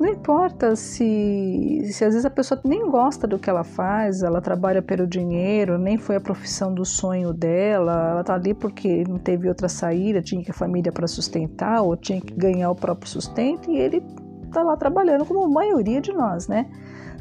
Não 0.00 0.08
importa 0.08 0.74
se, 0.74 1.82
se 1.92 2.04
às 2.06 2.14
vezes 2.14 2.24
a 2.24 2.30
pessoa 2.30 2.58
nem 2.64 2.88
gosta 2.90 3.26
do 3.26 3.38
que 3.38 3.50
ela 3.50 3.62
faz, 3.62 4.22
ela 4.22 4.40
trabalha 4.40 4.80
pelo 4.80 5.06
dinheiro, 5.06 5.76
nem 5.76 5.98
foi 5.98 6.16
a 6.16 6.20
profissão 6.20 6.72
do 6.72 6.86
sonho 6.86 7.34
dela, 7.34 8.12
ela 8.12 8.24
tá 8.24 8.34
ali 8.34 8.54
porque 8.54 9.04
não 9.06 9.18
teve 9.18 9.46
outra 9.46 9.68
saída, 9.68 10.22
tinha 10.22 10.42
que 10.42 10.50
a 10.50 10.54
família 10.54 10.90
para 10.90 11.06
sustentar 11.06 11.82
ou 11.82 11.98
tinha 11.98 12.20
que 12.20 12.32
ganhar 12.32 12.70
o 12.70 12.74
próprio 12.74 13.10
sustento 13.10 13.70
e 13.70 13.76
ele 13.76 14.02
tá 14.50 14.62
lá 14.62 14.74
trabalhando 14.74 15.26
como 15.26 15.44
a 15.44 15.48
maioria 15.48 16.00
de 16.00 16.12
nós, 16.12 16.48
né? 16.48 16.66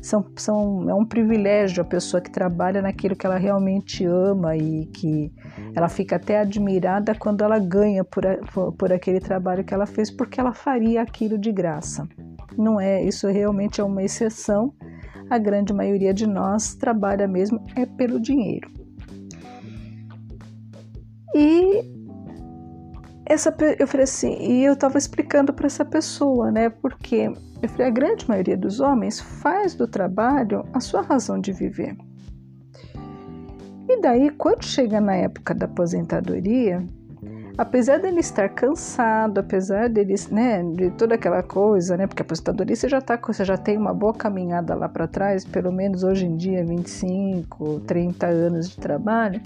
São, 0.02 0.26
são, 0.36 0.90
é 0.90 0.94
um 0.94 1.06
privilégio 1.06 1.84
a 1.84 1.86
pessoa 1.86 2.20
que 2.20 2.32
trabalha 2.32 2.82
naquilo 2.82 3.16
que 3.16 3.26
ela 3.26 3.38
realmente 3.38 4.04
ama 4.04 4.58
e 4.58 4.88
que 4.88 5.32
ela 5.76 5.88
fica 5.88 6.16
até 6.16 6.40
admirada 6.40 7.14
quando 7.14 7.44
ela 7.44 7.60
ganha 7.60 8.04
por, 8.04 8.24
por, 8.52 8.74
por 8.74 8.92
aquele 8.92 9.20
trabalho 9.20 9.64
que 9.64 9.74
ela 9.74 9.86
fez, 9.86 10.10
porque 10.10 10.40
ela 10.40 10.54
faria 10.54 11.02
aquilo 11.02 11.38
de 11.38 11.52
graça. 11.52 12.08
Não 12.58 12.82
é, 12.82 13.04
isso 13.04 13.28
realmente 13.28 13.80
é 13.80 13.84
uma 13.84 14.04
exceção. 14.04 14.74
A 15.30 15.38
grande 15.38 15.72
maioria 15.72 16.14
de 16.14 16.28
nós 16.28 16.74
trabalha 16.74 17.28
mesmo 17.28 17.64
é 17.76 17.86
pelo 17.86 18.20
dinheiro. 18.20 18.70
E 21.34 22.01
essa 23.32 23.56
eu 23.80 23.88
falei 23.88 24.04
assim, 24.04 24.38
e 24.40 24.66
eu 24.66 24.74
estava 24.74 24.98
explicando 24.98 25.54
para 25.54 25.66
essa 25.66 25.86
pessoa, 25.86 26.52
né? 26.52 26.70
Porque 26.70 27.32
eu 27.62 27.70
falei, 27.70 27.88
a 27.88 27.90
grande 27.90 28.28
maioria 28.28 28.58
dos 28.58 28.82
homens 28.82 29.22
faz 29.22 29.74
do 29.74 29.88
trabalho 29.88 30.66
a 30.74 30.82
sua 30.82 31.02
razão 31.02 31.40
de 31.40 31.54
viver. 31.54 31.96
E 33.88 34.02
daí, 34.02 34.30
quando 34.32 34.66
chega 34.66 35.00
na 35.00 35.16
época 35.16 35.54
da 35.54 35.66
aposentadoria, 35.66 36.86
apesar 37.58 38.00
dele 38.00 38.20
estar 38.20 38.50
cansado, 38.50 39.40
apesar 39.40 39.88
dele, 39.88 40.16
né, 40.30 40.62
de 40.64 40.92
toda 40.92 41.16
aquela 41.16 41.42
coisa, 41.42 41.96
né, 41.96 42.08
porque 42.08 42.22
a 42.22 42.26
aposentadoria 42.26 42.76
você 42.76 42.90
já 42.90 43.00
tá, 43.00 43.18
você 43.18 43.46
já 43.46 43.56
tem 43.58 43.78
uma 43.78 43.94
boa 43.94 44.14
caminhada 44.14 44.76
lá 44.76 44.90
para 44.90 45.08
trás, 45.08 45.46
pelo 45.46 45.72
menos 45.72 46.04
hoje 46.04 46.26
em 46.26 46.36
dia, 46.36 46.66
25, 46.66 47.80
30 47.82 48.28
anos 48.28 48.70
de 48.70 48.78
trabalho. 48.78 49.42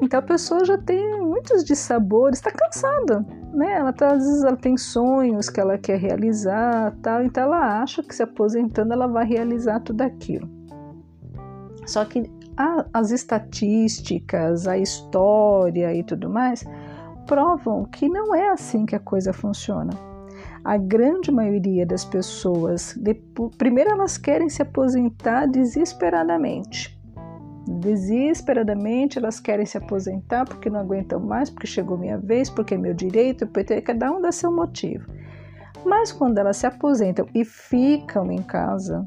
Então 0.00 0.20
a 0.20 0.22
pessoa 0.22 0.64
já 0.64 0.78
tem 0.78 1.20
muitos 1.20 1.64
dissabores, 1.64 2.38
está 2.38 2.52
cansada, 2.52 3.26
né? 3.52 3.74
Ela 3.74 3.92
tá, 3.92 4.12
às 4.12 4.24
vezes 4.24 4.44
ela 4.44 4.56
tem 4.56 4.76
sonhos 4.76 5.50
que 5.50 5.60
ela 5.60 5.76
quer 5.76 5.98
realizar, 5.98 6.94
tal, 7.02 7.22
então 7.22 7.42
ela 7.44 7.82
acha 7.82 8.02
que 8.02 8.14
se 8.14 8.22
aposentando 8.22 8.92
ela 8.92 9.08
vai 9.08 9.26
realizar 9.26 9.80
tudo 9.80 10.02
aquilo. 10.02 10.48
Só 11.84 12.04
que 12.04 12.30
a, 12.56 12.84
as 12.92 13.10
estatísticas, 13.10 14.68
a 14.68 14.78
história 14.78 15.92
e 15.92 16.04
tudo 16.04 16.30
mais 16.30 16.64
provam 17.26 17.84
que 17.84 18.08
não 18.08 18.34
é 18.34 18.48
assim 18.50 18.86
que 18.86 18.94
a 18.94 19.00
coisa 19.00 19.32
funciona. 19.32 19.90
A 20.64 20.76
grande 20.76 21.32
maioria 21.32 21.84
das 21.84 22.04
pessoas, 22.04 22.96
primeiro 23.56 23.90
elas 23.90 24.16
querem 24.16 24.48
se 24.48 24.62
aposentar 24.62 25.46
desesperadamente 25.46 26.97
desesperadamente, 27.68 29.18
elas 29.18 29.38
querem 29.38 29.66
se 29.66 29.76
aposentar 29.76 30.44
porque 30.46 30.70
não 30.70 30.80
aguentam 30.80 31.20
mais, 31.20 31.50
porque 31.50 31.66
chegou 31.66 31.98
minha 31.98 32.18
vez, 32.18 32.48
porque 32.48 32.74
é 32.74 32.78
meu 32.78 32.94
direito, 32.94 33.46
porque 33.46 33.80
cada 33.80 34.10
um 34.10 34.20
dá 34.20 34.32
seu 34.32 34.50
motivo. 34.50 35.10
Mas 35.84 36.10
quando 36.10 36.38
elas 36.38 36.56
se 36.56 36.66
aposentam 36.66 37.26
e 37.34 37.44
ficam 37.44 38.32
em 38.32 38.42
casa, 38.42 39.06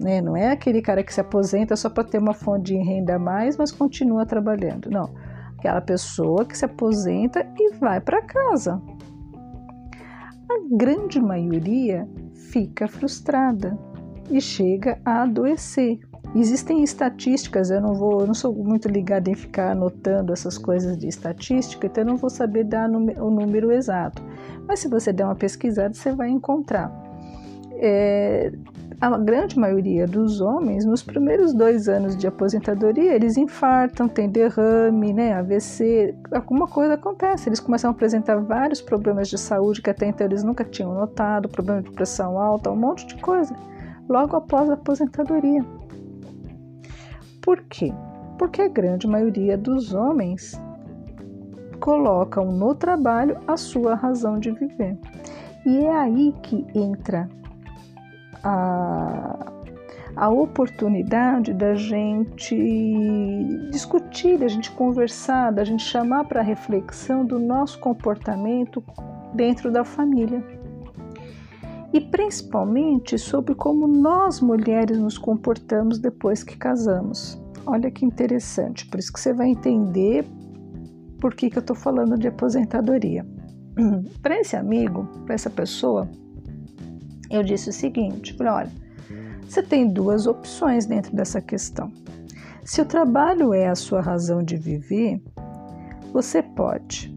né, 0.00 0.20
não 0.20 0.36
é 0.36 0.50
aquele 0.50 0.80
cara 0.80 1.02
que 1.02 1.12
se 1.12 1.20
aposenta 1.20 1.76
só 1.76 1.88
para 1.88 2.04
ter 2.04 2.18
uma 2.18 2.34
fonte 2.34 2.72
de 2.72 2.76
renda 2.76 3.16
a 3.16 3.18
mais, 3.18 3.56
mas 3.56 3.70
continua 3.70 4.26
trabalhando. 4.26 4.90
Não. 4.90 5.14
Aquela 5.58 5.80
pessoa 5.80 6.44
que 6.44 6.56
se 6.56 6.64
aposenta 6.64 7.46
e 7.58 7.74
vai 7.76 8.00
para 8.00 8.22
casa. 8.22 8.80
A 10.50 10.76
grande 10.76 11.20
maioria 11.20 12.08
fica 12.50 12.86
frustrada 12.86 13.78
e 14.30 14.40
chega 14.40 14.98
a 15.04 15.22
adoecer 15.22 15.98
Existem 16.38 16.84
estatísticas, 16.84 17.70
eu 17.70 17.80
não 17.80 17.94
vou, 17.94 18.20
eu 18.20 18.26
não 18.26 18.34
sou 18.34 18.54
muito 18.54 18.88
ligada 18.88 19.30
em 19.30 19.34
ficar 19.34 19.70
anotando 19.70 20.34
essas 20.34 20.58
coisas 20.58 20.98
de 20.98 21.08
estatística, 21.08 21.86
então 21.86 22.04
eu 22.04 22.08
não 22.08 22.16
vou 22.18 22.28
saber 22.28 22.64
dar 22.64 22.90
o 22.90 23.30
número 23.30 23.72
exato. 23.72 24.22
Mas 24.68 24.80
se 24.80 24.88
você 24.88 25.14
der 25.14 25.24
uma 25.24 25.34
pesquisada, 25.34 25.94
você 25.94 26.12
vai 26.12 26.28
encontrar. 26.28 26.92
É, 27.78 28.52
a 29.00 29.16
grande 29.16 29.58
maioria 29.58 30.06
dos 30.06 30.42
homens, 30.42 30.84
nos 30.84 31.02
primeiros 31.02 31.54
dois 31.54 31.88
anos 31.88 32.14
de 32.14 32.26
aposentadoria, 32.26 33.14
eles 33.14 33.38
infartam, 33.38 34.06
têm 34.06 34.28
derrame, 34.28 35.14
né, 35.14 35.32
AVC, 35.32 36.14
alguma 36.32 36.66
coisa 36.66 36.94
acontece. 36.94 37.48
Eles 37.48 37.60
começam 37.60 37.88
a 37.88 37.92
apresentar 37.92 38.36
vários 38.40 38.82
problemas 38.82 39.28
de 39.28 39.38
saúde 39.38 39.80
que 39.80 39.88
até 39.88 40.06
então 40.06 40.26
eles 40.26 40.42
nunca 40.42 40.64
tinham 40.64 40.92
notado, 40.92 41.48
problema 41.48 41.80
de 41.80 41.90
pressão 41.92 42.38
alta, 42.38 42.70
um 42.70 42.76
monte 42.76 43.06
de 43.06 43.16
coisa, 43.22 43.56
logo 44.06 44.36
após 44.36 44.68
a 44.68 44.74
aposentadoria. 44.74 45.64
Por 47.46 47.62
quê? 47.68 47.94
Porque 48.36 48.60
a 48.60 48.68
grande 48.68 49.06
maioria 49.06 49.56
dos 49.56 49.94
homens 49.94 50.60
colocam 51.78 52.50
no 52.50 52.74
trabalho 52.74 53.38
a 53.46 53.56
sua 53.56 53.94
razão 53.94 54.40
de 54.40 54.50
viver. 54.50 54.98
E 55.64 55.78
é 55.78 55.96
aí 55.96 56.34
que 56.42 56.66
entra 56.74 57.28
a, 58.42 59.52
a 60.16 60.28
oportunidade 60.28 61.54
da 61.54 61.76
gente 61.76 62.56
discutir, 63.70 64.38
da 64.38 64.48
gente 64.48 64.72
conversar, 64.72 65.52
da 65.52 65.62
gente 65.62 65.84
chamar 65.84 66.24
para 66.24 66.42
reflexão 66.42 67.24
do 67.24 67.38
nosso 67.38 67.78
comportamento 67.78 68.82
dentro 69.34 69.70
da 69.70 69.84
família. 69.84 70.42
E 71.92 72.00
principalmente 72.00 73.18
sobre 73.18 73.54
como 73.54 73.86
nós 73.86 74.40
mulheres 74.40 74.98
nos 74.98 75.16
comportamos 75.16 75.98
depois 75.98 76.42
que 76.42 76.56
casamos. 76.56 77.40
Olha 77.64 77.90
que 77.90 78.04
interessante, 78.04 78.86
por 78.86 79.00
isso 79.00 79.12
que 79.12 79.20
você 79.20 79.32
vai 79.32 79.48
entender 79.48 80.24
por 81.20 81.34
que, 81.34 81.50
que 81.50 81.58
eu 81.58 81.60
estou 81.60 81.76
falando 81.76 82.18
de 82.18 82.28
aposentadoria. 82.28 83.26
para 84.22 84.38
esse 84.38 84.56
amigo, 84.56 85.04
para 85.24 85.34
essa 85.34 85.50
pessoa, 85.50 86.08
eu 87.30 87.42
disse 87.42 87.70
o 87.70 87.72
seguinte: 87.72 88.34
falei, 88.34 88.52
olha, 88.52 88.72
você 89.48 89.62
tem 89.62 89.88
duas 89.88 90.26
opções 90.26 90.86
dentro 90.86 91.14
dessa 91.14 91.40
questão. 91.40 91.90
Se 92.64 92.80
o 92.80 92.84
trabalho 92.84 93.54
é 93.54 93.68
a 93.68 93.74
sua 93.74 94.00
razão 94.00 94.42
de 94.42 94.56
viver, 94.56 95.22
você 96.12 96.42
pode 96.42 97.16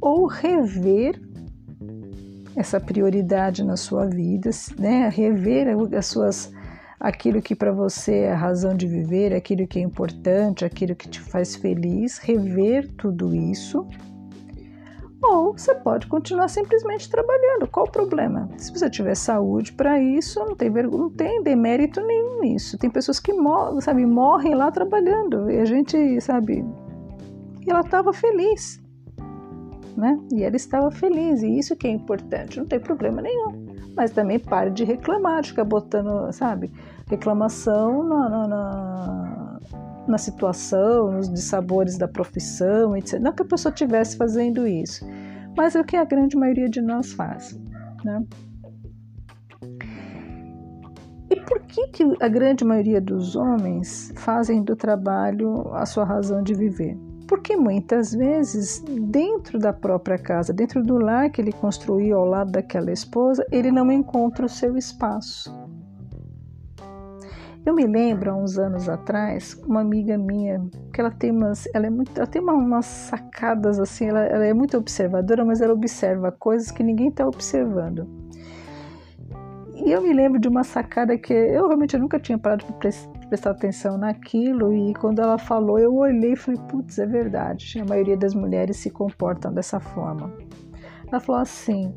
ou 0.00 0.26
rever 0.26 1.20
essa 2.56 2.80
prioridade 2.80 3.64
na 3.64 3.76
sua 3.76 4.06
vida, 4.06 4.50
né? 4.78 5.08
rever 5.08 5.68
as 5.96 6.06
suas 6.06 6.52
aquilo 7.00 7.42
que 7.42 7.56
para 7.56 7.72
você 7.72 8.18
é 8.18 8.32
a 8.32 8.36
razão 8.36 8.76
de 8.76 8.86
viver, 8.86 9.34
aquilo 9.34 9.66
que 9.66 9.78
é 9.78 9.82
importante, 9.82 10.64
aquilo 10.64 10.94
que 10.94 11.08
te 11.08 11.20
faz 11.20 11.56
feliz, 11.56 12.18
rever 12.18 12.88
tudo 12.96 13.34
isso, 13.34 13.84
ou 15.20 15.56
você 15.56 15.74
pode 15.74 16.06
continuar 16.06 16.48
simplesmente 16.48 17.08
trabalhando. 17.08 17.68
Qual 17.68 17.86
o 17.86 17.90
problema? 17.90 18.48
Se 18.56 18.72
você 18.72 18.90
tiver 18.90 19.14
saúde 19.14 19.72
para 19.72 20.00
isso, 20.00 20.40
não 20.40 20.54
tem 20.54 20.70
vergonha, 20.70 21.02
não 21.02 21.10
tem 21.10 21.42
demérito 21.42 22.00
nenhum 22.00 22.40
nisso. 22.40 22.76
Tem 22.76 22.90
pessoas 22.90 23.20
que 23.20 23.32
morrem, 23.32 23.80
sabe, 23.80 24.04
morrem 24.04 24.54
lá 24.54 24.70
trabalhando 24.70 25.50
e 25.50 25.58
a 25.58 25.64
gente, 25.64 26.20
sabe, 26.20 26.64
e 27.64 27.70
ela 27.70 27.82
estava 27.82 28.12
feliz, 28.12 28.81
né? 29.96 30.18
E 30.32 30.42
ela 30.42 30.56
estava 30.56 30.90
feliz 30.90 31.42
e 31.42 31.58
isso 31.58 31.76
que 31.76 31.86
é 31.86 31.90
importante. 31.90 32.58
Não 32.58 32.66
tem 32.66 32.80
problema 32.80 33.22
nenhum. 33.22 33.66
Mas 33.96 34.10
também 34.10 34.38
pare 34.38 34.70
de 34.70 34.84
reclamar, 34.84 35.42
de 35.42 35.50
ficar 35.50 35.64
botando, 35.64 36.32
sabe, 36.32 36.70
reclamação 37.08 38.02
na, 38.02 38.28
na, 38.28 38.48
na 38.48 39.42
na 40.06 40.18
situação, 40.18 41.12
nos 41.12 41.28
dissabores 41.30 41.96
da 41.96 42.08
profissão, 42.08 42.96
etc. 42.96 43.20
Não 43.20 43.32
que 43.32 43.42
a 43.42 43.46
pessoa 43.46 43.72
estivesse 43.72 44.16
fazendo 44.16 44.66
isso, 44.66 45.06
mas 45.56 45.76
é 45.76 45.80
o 45.80 45.84
que 45.84 45.96
a 45.96 46.04
grande 46.04 46.36
maioria 46.36 46.68
de 46.68 46.80
nós 46.80 47.12
faz. 47.12 47.58
Né? 48.04 48.24
E 51.30 51.36
por 51.40 51.60
que, 51.60 51.88
que 51.88 52.16
a 52.20 52.28
grande 52.28 52.64
maioria 52.64 53.00
dos 53.00 53.36
homens 53.36 54.12
fazem 54.16 54.62
do 54.62 54.76
trabalho 54.76 55.72
a 55.72 55.86
sua 55.86 56.04
razão 56.04 56.42
de 56.42 56.54
viver? 56.54 56.98
Porque 57.32 57.56
muitas 57.56 58.12
vezes, 58.12 58.84
dentro 58.86 59.58
da 59.58 59.72
própria 59.72 60.18
casa, 60.18 60.52
dentro 60.52 60.84
do 60.84 60.98
lar 60.98 61.30
que 61.30 61.40
ele 61.40 61.50
construiu 61.50 62.18
ao 62.18 62.26
lado 62.26 62.52
daquela 62.52 62.92
esposa, 62.92 63.42
ele 63.50 63.72
não 63.72 63.90
encontra 63.90 64.44
o 64.44 64.48
seu 64.50 64.76
espaço. 64.76 65.50
Eu 67.64 67.74
me 67.74 67.86
lembro 67.86 68.32
há 68.32 68.36
uns 68.36 68.58
anos 68.58 68.86
atrás, 68.86 69.58
uma 69.66 69.80
amiga 69.80 70.18
minha, 70.18 70.62
que 70.92 71.00
ela 71.00 71.10
tem 71.10 71.30
umas, 71.30 71.66
ela 71.72 71.86
é 71.86 71.90
muito, 71.90 72.14
ela 72.14 72.26
tem 72.26 72.42
uma, 72.42 72.52
umas 72.52 72.84
sacadas 72.84 73.80
assim, 73.80 74.10
ela, 74.10 74.26
ela, 74.26 74.44
é 74.44 74.52
muito 74.52 74.76
observadora, 74.76 75.42
mas 75.42 75.62
ela 75.62 75.72
observa 75.72 76.30
coisas 76.32 76.70
que 76.70 76.82
ninguém 76.82 77.08
está 77.08 77.26
observando. 77.26 78.06
E 79.74 79.90
eu 79.90 80.02
me 80.02 80.12
lembro 80.12 80.38
de 80.38 80.48
uma 80.48 80.64
sacada 80.64 81.16
que 81.16 81.32
eu 81.32 81.66
realmente 81.66 81.96
nunca 81.96 82.20
tinha 82.20 82.36
parado 82.36 82.66
para 82.66 82.90
prestar 83.32 83.52
atenção 83.52 83.96
naquilo 83.96 84.74
e 84.74 84.92
quando 84.92 85.22
ela 85.22 85.38
falou, 85.38 85.78
eu 85.78 85.96
olhei 85.96 86.34
e 86.34 86.36
falei, 86.36 86.60
putz, 86.68 86.98
é 86.98 87.06
verdade. 87.06 87.80
A 87.80 87.84
maioria 87.84 88.14
das 88.14 88.34
mulheres 88.34 88.76
se 88.76 88.90
comportam 88.90 89.54
dessa 89.54 89.80
forma. 89.80 90.30
Ela 91.08 91.18
falou 91.18 91.40
assim: 91.40 91.94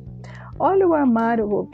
Olha 0.58 0.88
o 0.88 0.94
armário, 0.94 1.70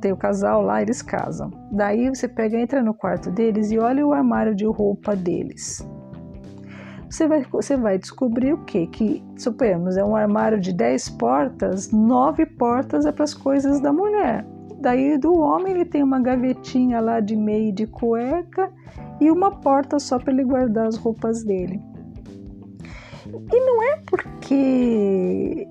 tem 0.00 0.10
o 0.10 0.16
casal 0.16 0.62
lá, 0.62 0.80
eles 0.80 1.02
casam. 1.02 1.50
Daí 1.70 2.08
você 2.08 2.26
pega, 2.26 2.58
entra 2.58 2.82
no 2.82 2.94
quarto 2.94 3.30
deles 3.30 3.70
e 3.70 3.78
olha 3.78 4.06
o 4.06 4.12
armário 4.14 4.54
de 4.54 4.64
roupa 4.64 5.14
deles. 5.14 5.86
Você 7.10 7.28
vai, 7.28 7.44
você 7.52 7.76
vai 7.76 7.98
descobrir 7.98 8.54
o 8.54 8.64
quê? 8.64 8.86
Que, 8.86 9.22
suponhamos, 9.36 9.98
é 9.98 10.04
um 10.04 10.16
armário 10.16 10.58
de 10.58 10.72
10 10.72 11.10
portas, 11.10 11.92
9 11.92 12.46
portas 12.46 13.04
é 13.04 13.12
para 13.12 13.24
as 13.24 13.34
coisas 13.34 13.82
da 13.82 13.92
mulher. 13.92 14.46
Daí 14.82 15.16
do 15.16 15.32
homem 15.32 15.74
ele 15.74 15.84
tem 15.84 16.02
uma 16.02 16.18
gavetinha 16.18 16.98
lá 16.98 17.20
de 17.20 17.36
meia 17.36 17.68
e 17.68 17.72
de 17.72 17.86
cueca 17.86 18.68
e 19.20 19.30
uma 19.30 19.52
porta 19.52 20.00
só 20.00 20.18
para 20.18 20.32
ele 20.32 20.42
guardar 20.42 20.88
as 20.88 20.96
roupas 20.96 21.44
dele. 21.44 21.80
E 23.24 23.60
não 23.60 23.82
é 23.84 24.02
porque 24.04 25.68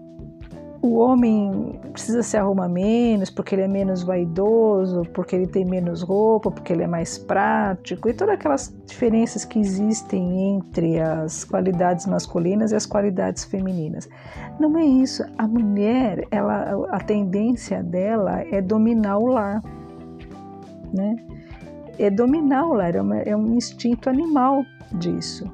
o 0.81 0.95
homem 0.95 1.79
precisa 1.91 2.23
se 2.23 2.35
arrumar 2.35 2.67
menos 2.67 3.29
porque 3.29 3.53
ele 3.53 3.61
é 3.61 3.67
menos 3.67 4.01
vaidoso, 4.01 5.03
porque 5.13 5.35
ele 5.35 5.45
tem 5.45 5.63
menos 5.63 6.01
roupa, 6.01 6.49
porque 6.49 6.73
ele 6.73 6.83
é 6.83 6.87
mais 6.87 7.17
prático 7.17 8.09
e 8.09 8.13
todas 8.13 8.33
aquelas 8.33 8.75
diferenças 8.87 9.45
que 9.45 9.59
existem 9.59 10.55
entre 10.55 10.99
as 10.99 11.43
qualidades 11.43 12.07
masculinas 12.07 12.71
e 12.71 12.75
as 12.75 12.85
qualidades 12.85 13.43
femininas. 13.45 14.09
Não 14.59 14.75
é 14.77 14.83
isso. 14.83 15.23
A 15.37 15.47
mulher, 15.47 16.27
ela, 16.31 16.87
a 16.89 16.99
tendência 16.99 17.83
dela 17.83 18.43
é 18.51 18.59
dominar 18.59 19.19
o 19.19 19.27
lar, 19.27 19.61
né? 20.91 21.15
É 21.99 22.09
dominar 22.09 22.65
o 22.65 22.73
lar, 22.73 22.95
é, 22.95 23.01
uma, 23.01 23.17
é 23.17 23.35
um 23.35 23.53
instinto 23.53 24.09
animal 24.09 24.63
disso 24.93 25.45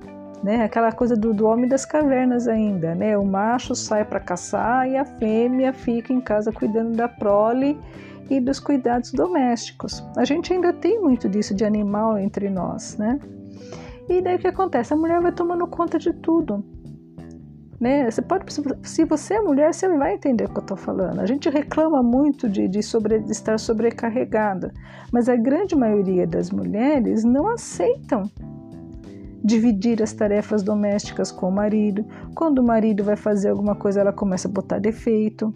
né? 0.43 0.63
Aquela 0.63 0.91
coisa 0.91 1.15
do, 1.15 1.34
do 1.34 1.45
homem 1.45 1.67
das 1.67 1.86
cavernas 1.86 2.47
ainda, 2.47 2.93
né? 2.93 3.17
O 3.17 3.26
macho 3.26 3.76
sai 3.76 4.06
para 4.06 4.19
caçar 4.19 4.88
e 4.88 4.95
a 4.95 5.06
fêmea 5.06 5.73
fica 5.73 6.13
em 6.13 6.21
casa 6.21 6.52
cuidando 6.52 6.95
da 6.95 7.08
prole 7.08 7.80
e 8.30 8.39
dos 8.39 8.60
cuidados 8.60 9.12
domésticos. 9.12 10.04
A 10.15 10.26
gente 10.26 10.54
ainda 10.54 10.73
tem 10.73 11.00
muito 11.00 11.28
disso 11.30 11.56
de 11.56 11.65
animal 11.65 12.17
entre 12.17 12.50
nós, 12.50 12.97
né? 12.97 13.19
E 14.10 14.21
daí 14.21 14.36
o 14.36 14.39
que 14.39 14.47
acontece? 14.47 14.93
A 14.93 14.97
mulher 14.97 15.21
vai 15.21 15.32
tomando 15.32 15.67
conta 15.67 15.97
de 16.00 16.13
tudo. 16.13 16.63
Né? 17.80 18.10
Você 18.10 18.21
pode, 18.21 18.45
se 18.84 19.06
você 19.06 19.36
é 19.36 19.41
mulher, 19.41 19.71
você 19.71 19.88
vai 19.88 20.15
entender 20.15 20.45
o 20.45 20.50
que 20.50 20.58
eu 20.58 20.62
estou 20.62 20.78
falando. 20.78 21.19
A 21.19 21.26
gente 21.28 21.47
reclama 21.50 22.02
muito 22.02 22.50
de, 22.50 22.67
de, 22.67 22.82
sobre, 22.82 23.19
de 23.19 23.32
estar 23.32 23.60
sobrecarregada, 23.60 24.73
mas 25.12 25.30
a 25.30 25.36
grande 25.36 25.76
maioria 25.76 26.26
das 26.26 26.50
mulheres 26.50 27.23
não 27.23 27.47
aceitam 27.47 28.23
dividir 29.48 30.04
as 30.04 30.12
tarefas 30.12 30.62
domésticas 30.62 31.32
com 31.32 31.48
o 31.48 31.52
marido. 31.52 32.06
Quando 32.36 32.60
o 32.60 32.64
marido 32.64 33.02
vai 33.02 33.16
fazer 33.16 33.50
alguma 33.50 33.76
coisa, 33.76 34.02
ela 34.02 34.12
começa 34.12 34.50
a 34.50 34.52
botar 34.52 34.78
defeito, 34.78 35.54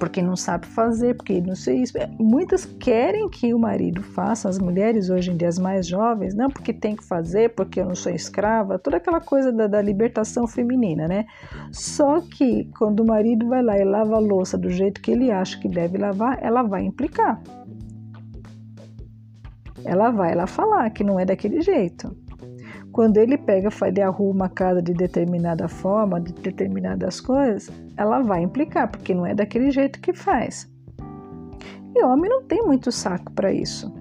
porque 0.00 0.20
não 0.20 0.34
sabe 0.34 0.66
fazer, 0.66 1.14
porque 1.14 1.40
não 1.40 1.54
sei 1.54 1.82
isso. 1.82 1.96
É, 1.96 2.10
muitas 2.18 2.64
querem 2.64 3.28
que 3.28 3.54
o 3.54 3.58
marido 3.58 4.02
faça, 4.02 4.48
as 4.48 4.58
mulheres 4.58 5.10
hoje 5.10 5.30
em 5.30 5.36
dia, 5.36 5.46
as 5.46 5.60
mais 5.60 5.86
jovens, 5.86 6.34
não 6.34 6.48
porque 6.48 6.72
tem 6.72 6.96
que 6.96 7.04
fazer, 7.04 7.54
porque 7.54 7.80
eu 7.80 7.84
não 7.84 7.94
sou 7.94 8.10
escrava, 8.10 8.80
toda 8.80 8.96
aquela 8.96 9.20
coisa 9.20 9.52
da, 9.52 9.68
da 9.68 9.80
libertação 9.80 10.48
feminina, 10.48 11.06
né? 11.06 11.26
Só 11.70 12.20
que 12.20 12.68
quando 12.76 13.00
o 13.00 13.06
marido 13.06 13.46
vai 13.46 13.62
lá 13.62 13.78
e 13.78 13.84
lava 13.84 14.16
a 14.16 14.18
louça 14.18 14.58
do 14.58 14.70
jeito 14.70 15.00
que 15.00 15.12
ele 15.12 15.30
acha 15.30 15.56
que 15.60 15.68
deve 15.68 15.98
lavar, 15.98 16.36
ela 16.42 16.64
vai 16.64 16.82
implicar. 16.82 17.40
Ela 19.84 20.10
vai 20.10 20.34
lá 20.34 20.46
falar 20.48 20.90
que 20.90 21.04
não 21.04 21.18
é 21.18 21.24
daquele 21.24 21.60
jeito. 21.60 22.14
Quando 22.92 23.18
ele 23.18 23.38
pega, 23.38 23.68
ele 23.86 24.02
arruma 24.02 24.46
a 24.46 24.48
casa 24.48 24.82
de 24.82 24.92
determinada 24.92 25.68
forma, 25.68 26.20
de 26.20 26.32
determinadas 26.32 27.20
coisas, 27.20 27.70
ela 27.96 28.20
vai 28.20 28.42
implicar, 28.42 28.90
porque 28.90 29.14
não 29.14 29.24
é 29.24 29.34
daquele 29.34 29.70
jeito 29.70 30.00
que 30.00 30.12
faz. 30.12 30.68
E 31.94 32.04
homem 32.04 32.30
não 32.30 32.42
tem 32.44 32.62
muito 32.62 32.90
saco 32.90 33.32
para 33.32 33.52
isso. 33.52 33.92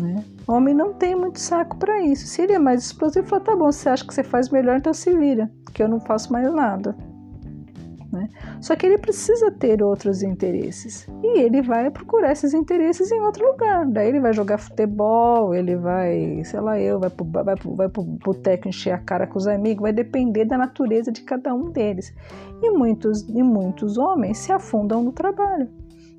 Né? 0.00 0.24
Homem 0.46 0.74
não 0.74 0.92
tem 0.92 1.16
muito 1.16 1.40
saco 1.40 1.76
para 1.76 2.02
isso. 2.02 2.26
Se 2.26 2.42
ele 2.42 2.52
é 2.52 2.58
mais 2.58 2.84
explosivo, 2.84 3.26
fala: 3.26 3.42
tá 3.42 3.56
bom, 3.56 3.72
você 3.72 3.88
acha 3.88 4.06
que 4.06 4.14
você 4.14 4.22
faz 4.22 4.50
melhor, 4.50 4.76
então 4.76 4.92
se 4.92 5.16
vira, 5.16 5.50
que 5.72 5.82
eu 5.82 5.88
não 5.88 6.00
faço 6.00 6.32
mais 6.32 6.52
nada. 6.52 6.96
Né? 8.12 8.28
Só 8.60 8.76
que 8.76 8.86
ele 8.86 8.98
precisa 8.98 9.50
ter 9.50 9.82
outros 9.82 10.22
interesses 10.22 11.08
e 11.22 11.40
ele 11.40 11.60
vai 11.60 11.90
procurar 11.90 12.32
esses 12.32 12.54
interesses 12.54 13.10
em 13.10 13.20
outro 13.20 13.44
lugar. 13.44 13.86
Daí 13.86 14.08
ele 14.08 14.20
vai 14.20 14.32
jogar 14.32 14.58
futebol, 14.58 15.54
ele 15.54 15.76
vai, 15.76 16.42
sei 16.44 16.60
lá, 16.60 16.78
eu, 16.78 17.00
vai 17.00 17.10
pro, 17.10 17.24
vai 17.24 17.54
vai 17.64 17.88
pro 17.88 18.02
boteco 18.02 18.68
encher 18.68 18.92
a 18.92 18.98
cara 18.98 19.26
com 19.26 19.38
os 19.38 19.46
amigos, 19.46 19.82
vai 19.82 19.92
depender 19.92 20.44
da 20.44 20.56
natureza 20.56 21.10
de 21.10 21.22
cada 21.22 21.54
um 21.54 21.70
deles. 21.70 22.14
E 22.62 22.70
muitos, 22.70 23.28
e 23.28 23.42
muitos 23.42 23.98
homens 23.98 24.38
se 24.38 24.52
afundam 24.52 25.02
no 25.02 25.12
trabalho. 25.12 25.68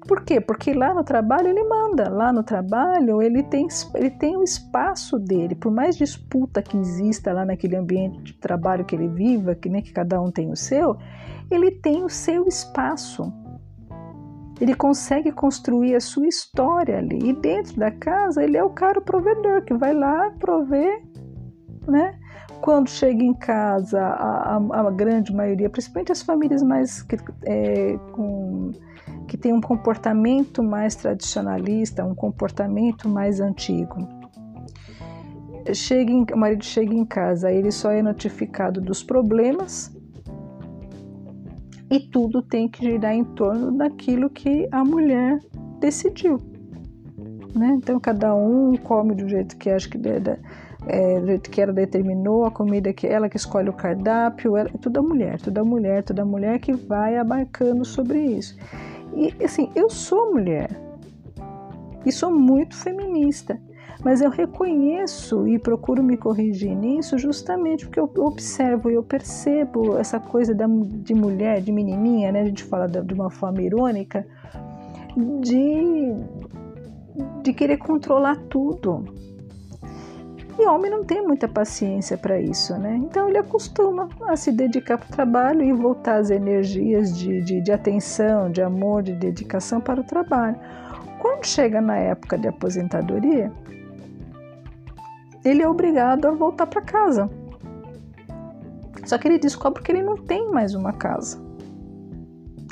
Por 0.07 0.23
quê? 0.23 0.39
Porque 0.39 0.73
lá 0.73 0.93
no 0.93 1.03
trabalho 1.03 1.49
ele 1.49 1.63
manda, 1.65 2.09
lá 2.09 2.31
no 2.31 2.41
trabalho 2.41 3.21
ele 3.21 3.43
tem, 3.43 3.67
ele 3.93 4.09
tem 4.09 4.37
o 4.37 4.43
espaço 4.43 5.19
dele, 5.19 5.53
por 5.53 5.69
mais 5.69 5.97
disputa 5.97 6.61
que 6.61 6.77
exista 6.77 7.33
lá 7.33 7.45
naquele 7.45 7.75
ambiente 7.75 8.21
de 8.21 8.33
trabalho 8.33 8.85
que 8.85 8.95
ele 8.95 9.09
viva, 9.09 9.53
que 9.53 9.67
nem 9.67 9.81
que 9.81 9.91
cada 9.91 10.21
um 10.21 10.31
tem 10.31 10.49
o 10.49 10.55
seu, 10.55 10.97
ele 11.51 11.71
tem 11.71 12.05
o 12.05 12.09
seu 12.09 12.47
espaço. 12.47 13.33
Ele 14.61 14.73
consegue 14.73 15.31
construir 15.31 15.93
a 15.93 15.99
sua 15.99 16.25
história 16.25 16.97
ali. 16.97 17.29
E 17.29 17.33
dentro 17.33 17.77
da 17.77 17.91
casa, 17.91 18.43
ele 18.43 18.57
é 18.57 18.63
o 18.63 18.71
cara 18.71 19.01
provedor 19.01 19.61
que 19.63 19.73
vai 19.73 19.93
lá 19.93 20.31
prover, 20.39 21.03
né? 21.85 22.17
Quando 22.61 22.89
chega 22.89 23.23
em 23.23 23.35
casa, 23.35 24.01
a, 24.01 24.57
a, 24.57 24.87
a 24.87 24.91
grande 24.91 25.35
maioria, 25.35 25.69
principalmente 25.69 26.11
as 26.11 26.23
famílias 26.23 26.63
mais 26.63 27.05
é, 27.45 27.97
com, 28.13 28.71
que 29.37 29.41
tem 29.41 29.53
um 29.53 29.61
comportamento 29.61 30.63
mais 30.63 30.95
tradicionalista, 30.95 32.03
um 32.03 32.15
comportamento 32.15 33.07
mais 33.07 33.39
antigo. 33.39 33.95
Chega 35.73 36.11
em, 36.11 36.25
o 36.33 36.37
marido 36.37 36.65
chega 36.65 36.93
em 36.93 37.05
casa, 37.05 37.51
ele 37.51 37.71
só 37.71 37.91
é 37.91 38.01
notificado 38.01 38.81
dos 38.81 39.03
problemas 39.03 39.95
e 41.89 41.99
tudo 41.99 42.41
tem 42.41 42.67
que 42.67 42.83
girar 42.83 43.13
em 43.13 43.23
torno 43.23 43.71
daquilo 43.77 44.29
que 44.29 44.67
a 44.71 44.83
mulher 44.83 45.39
decidiu. 45.79 46.39
Né? 47.53 47.75
Então 47.77 47.99
cada 47.99 48.33
um 48.33 48.75
come 48.77 49.13
do 49.13 49.27
jeito 49.27 49.57
que 49.57 49.69
acha 49.69 49.89
que 49.89 49.97
é, 50.87 51.19
do 51.19 51.27
jeito 51.27 51.49
que 51.49 51.61
ela 51.61 51.73
determinou, 51.73 52.45
a 52.45 52.51
comida 52.51 52.93
que 52.93 53.05
ela 53.05 53.27
que 53.29 53.35
escolhe 53.35 53.69
o 53.69 53.73
cardápio, 53.73 54.55
ela, 54.55 54.69
tudo 54.81 54.99
a 54.99 55.03
mulher, 55.03 55.39
toda 55.41 55.63
mulher, 55.63 56.03
toda 56.03 56.23
mulher 56.23 56.59
que 56.59 56.73
vai 56.73 57.17
abarcando 57.17 57.83
sobre 57.83 58.19
isso. 58.19 58.55
E 59.17 59.33
assim, 59.43 59.71
eu 59.75 59.89
sou 59.89 60.31
mulher 60.31 60.69
e 62.05 62.11
sou 62.11 62.31
muito 62.31 62.75
feminista, 62.75 63.59
Mas 64.05 64.21
eu 64.21 64.29
reconheço 64.29 65.47
e 65.47 65.57
procuro 65.57 66.03
me 66.03 66.15
corrigir 66.15 66.75
nisso 66.75 67.17
justamente 67.17 67.83
porque 67.83 67.99
eu 67.99 68.09
observo 68.17 68.91
e 68.91 68.93
eu 68.93 69.01
percebo 69.01 69.97
essa 69.97 70.19
coisa 70.19 70.53
da, 70.53 70.67
de 70.67 71.15
mulher, 71.15 71.61
de 71.61 71.71
menininha, 71.71 72.31
né? 72.31 72.41
A 72.41 72.45
gente 72.45 72.63
fala 72.63 72.87
de 72.87 73.13
uma 73.13 73.31
forma 73.31 73.59
irônica, 73.59 74.25
de, 75.41 76.13
de 77.41 77.53
querer 77.53 77.77
controlar 77.77 78.37
tudo. 78.47 79.03
E 80.59 80.65
homem 80.65 80.89
não 80.89 81.03
tem 81.03 81.21
muita 81.21 81.47
paciência 81.47 82.17
para 82.17 82.39
isso, 82.39 82.75
né? 82.77 82.95
Então 82.95 83.29
ele 83.29 83.37
acostuma 83.37 84.09
a 84.27 84.35
se 84.35 84.51
dedicar 84.51 84.97
para 84.97 85.07
o 85.07 85.11
trabalho 85.11 85.61
e 85.61 85.71
voltar 85.71 86.15
as 86.15 86.31
energias 86.31 87.15
de, 87.15 87.41
de, 87.41 87.61
de 87.61 87.71
atenção, 87.71 88.49
de 88.49 88.61
amor, 88.61 89.03
de 89.03 89.13
dedicação 89.13 89.79
para 89.79 90.01
o 90.01 90.03
trabalho. 90.03 90.57
Quando 91.19 91.45
chega 91.45 91.79
na 91.79 91.97
época 91.97 92.37
de 92.37 92.47
aposentadoria, 92.47 93.51
ele 95.45 95.61
é 95.61 95.69
obrigado 95.69 96.25
a 96.25 96.31
voltar 96.31 96.65
para 96.65 96.81
casa. 96.81 97.29
Só 99.05 99.17
que 99.17 99.27
ele 99.27 99.37
descobre 99.37 99.83
que 99.83 99.91
ele 99.91 100.01
não 100.01 100.17
tem 100.17 100.49
mais 100.51 100.73
uma 100.73 100.91
casa. 100.91 101.39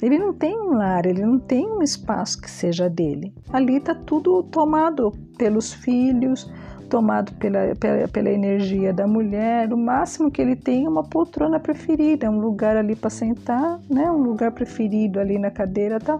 Ele 0.02 0.20
não 0.20 0.34
tem 0.34 0.60
um 0.60 0.74
lar, 0.74 1.06
ele 1.06 1.24
não 1.24 1.40
tem 1.40 1.66
um 1.68 1.82
espaço 1.82 2.42
que 2.42 2.50
seja 2.50 2.90
dele. 2.90 3.34
Ali 3.52 3.78
está 3.78 3.96
tudo 3.96 4.44
tomado 4.44 5.12
pelos 5.38 5.74
filhos, 5.74 6.52
tomado 6.86 7.34
pela, 7.34 7.76
pela, 7.76 8.08
pela, 8.08 8.30
energia 8.30 8.94
da 8.94 9.06
mulher. 9.06 9.72
O 9.74 9.78
máximo 9.78 10.32
que 10.32 10.42
ele 10.42 10.56
tem 10.56 10.86
é 10.86 10.90
uma 10.90 11.04
poltrona 11.04 11.60
preferida, 11.60 12.30
um 12.30 12.40
lugar 12.40 12.78
ali 12.78 12.96
para 12.96 13.10
sentar, 13.10 13.80
né? 13.90 14.10
um 14.12 14.22
lugar 14.24 14.52
preferido 14.52 15.20
ali 15.20 15.38
na 15.38 15.52
cadeira 15.52 16.00
tal. 16.00 16.20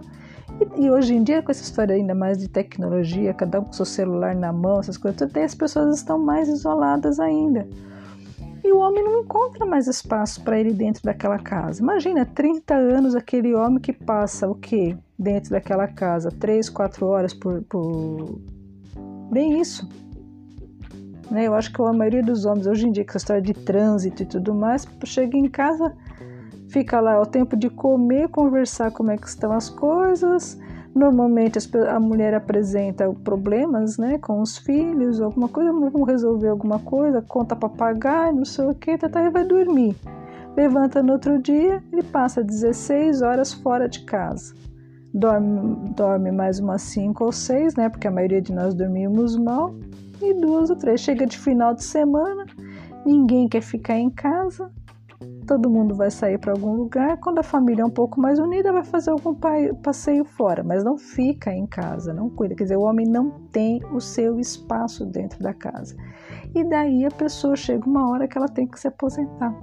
E, 0.60 0.84
e, 0.84 0.90
hoje 0.90 1.14
em 1.14 1.22
dia, 1.22 1.42
com 1.42 1.50
essa 1.50 1.62
história 1.62 1.94
ainda 1.94 2.14
mais 2.14 2.38
de 2.38 2.48
tecnologia, 2.48 3.34
cada 3.34 3.60
um 3.60 3.64
com 3.64 3.72
seu 3.72 3.84
celular 3.84 4.34
na 4.34 4.52
mão, 4.52 4.80
essas 4.80 4.96
coisas, 4.96 5.22
até 5.22 5.44
as 5.44 5.54
pessoas 5.54 5.96
estão 5.96 6.18
mais 6.18 6.48
isoladas 6.48 7.18
ainda. 7.20 7.66
E 8.64 8.72
o 8.72 8.78
homem 8.78 9.04
não 9.04 9.20
encontra 9.20 9.64
mais 9.64 9.86
espaço 9.86 10.42
para 10.42 10.58
ele 10.58 10.72
dentro 10.72 11.02
daquela 11.04 11.38
casa. 11.38 11.80
Imagina, 11.80 12.26
30 12.26 12.74
anos 12.74 13.14
aquele 13.14 13.54
homem 13.54 13.78
que 13.78 13.92
passa 13.92 14.48
o 14.48 14.54
quê? 14.54 14.96
Dentro 15.18 15.50
daquela 15.50 15.86
casa, 15.86 16.30
3, 16.30 16.68
4 16.68 17.06
horas 17.06 17.32
por, 17.32 17.62
por... 17.62 18.40
Isso 19.34 19.88
né? 21.30 21.46
Eu 21.46 21.54
acho 21.54 21.72
que 21.72 21.82
a 21.82 21.92
maioria 21.92 22.22
dos 22.22 22.44
homens 22.44 22.66
hoje 22.66 22.86
em 22.86 22.92
dia, 22.92 23.04
com 23.04 23.10
essa 23.10 23.18
história 23.18 23.42
de 23.42 23.54
trânsito 23.54 24.22
e 24.22 24.26
tudo 24.26 24.54
mais, 24.54 24.86
chega 25.04 25.36
em 25.36 25.48
casa, 25.48 25.92
fica 26.68 27.00
lá 27.00 27.20
o 27.20 27.26
tempo 27.26 27.56
de 27.56 27.68
comer, 27.68 28.28
conversar 28.28 28.90
como 28.90 29.10
é 29.10 29.16
que 29.16 29.26
estão 29.26 29.52
as 29.52 29.68
coisas. 29.68 30.58
Normalmente 30.94 31.58
a 31.90 32.00
mulher 32.00 32.32
apresenta 32.32 33.12
problemas 33.22 33.98
né, 33.98 34.16
com 34.18 34.40
os 34.40 34.56
filhos, 34.56 35.20
alguma 35.20 35.46
coisa, 35.46 35.70
vamos 35.70 36.08
resolver 36.08 36.48
alguma 36.48 36.78
coisa, 36.78 37.20
conta 37.20 37.54
para 37.54 37.68
pagar, 37.68 38.32
não 38.32 38.46
sei 38.46 38.64
o 38.64 38.74
que, 38.74 38.96
tá, 38.96 39.08
tá, 39.08 39.28
vai 39.28 39.44
dormir. 39.44 39.94
Levanta 40.56 41.02
no 41.02 41.12
outro 41.12 41.38
dia, 41.38 41.82
ele 41.92 42.02
passa 42.02 42.42
16 42.42 43.20
horas 43.20 43.52
fora 43.52 43.86
de 43.86 44.00
casa. 44.04 44.54
Dorme, 45.12 45.90
dorme 45.94 46.32
mais 46.32 46.58
umas 46.60 46.80
5 46.82 47.24
ou 47.24 47.32
6, 47.32 47.74
né? 47.74 47.90
Porque 47.90 48.08
a 48.08 48.10
maioria 48.10 48.40
de 48.40 48.52
nós 48.52 48.72
dormimos 48.72 49.36
mal 49.36 49.74
e 50.20 50.34
duas 50.34 50.70
ou 50.70 50.76
três. 50.76 51.00
Chega 51.00 51.26
de 51.26 51.38
final 51.38 51.74
de 51.74 51.84
semana, 51.84 52.46
ninguém 53.04 53.48
quer 53.48 53.62
ficar 53.62 53.98
em 53.98 54.10
casa, 54.10 54.70
todo 55.46 55.70
mundo 55.70 55.94
vai 55.94 56.10
sair 56.10 56.38
para 56.38 56.52
algum 56.52 56.74
lugar. 56.74 57.18
Quando 57.18 57.38
a 57.38 57.42
família 57.42 57.82
é 57.82 57.84
um 57.84 57.90
pouco 57.90 58.20
mais 58.20 58.38
unida, 58.38 58.72
vai 58.72 58.84
fazer 58.84 59.10
algum 59.10 59.34
passeio 59.82 60.24
fora, 60.24 60.62
mas 60.62 60.84
não 60.84 60.98
fica 60.98 61.52
em 61.52 61.66
casa, 61.66 62.12
não 62.12 62.28
cuida. 62.28 62.54
Quer 62.54 62.64
dizer, 62.64 62.76
o 62.76 62.82
homem 62.82 63.06
não 63.06 63.30
tem 63.52 63.80
o 63.92 64.00
seu 64.00 64.38
espaço 64.38 65.06
dentro 65.06 65.42
da 65.42 65.54
casa. 65.54 65.96
E 66.54 66.64
daí 66.64 67.04
a 67.04 67.10
pessoa 67.10 67.54
chega 67.56 67.88
uma 67.88 68.10
hora 68.10 68.26
que 68.26 68.36
ela 68.36 68.48
tem 68.48 68.66
que 68.66 68.78
se 68.78 68.88
aposentar. 68.88 69.54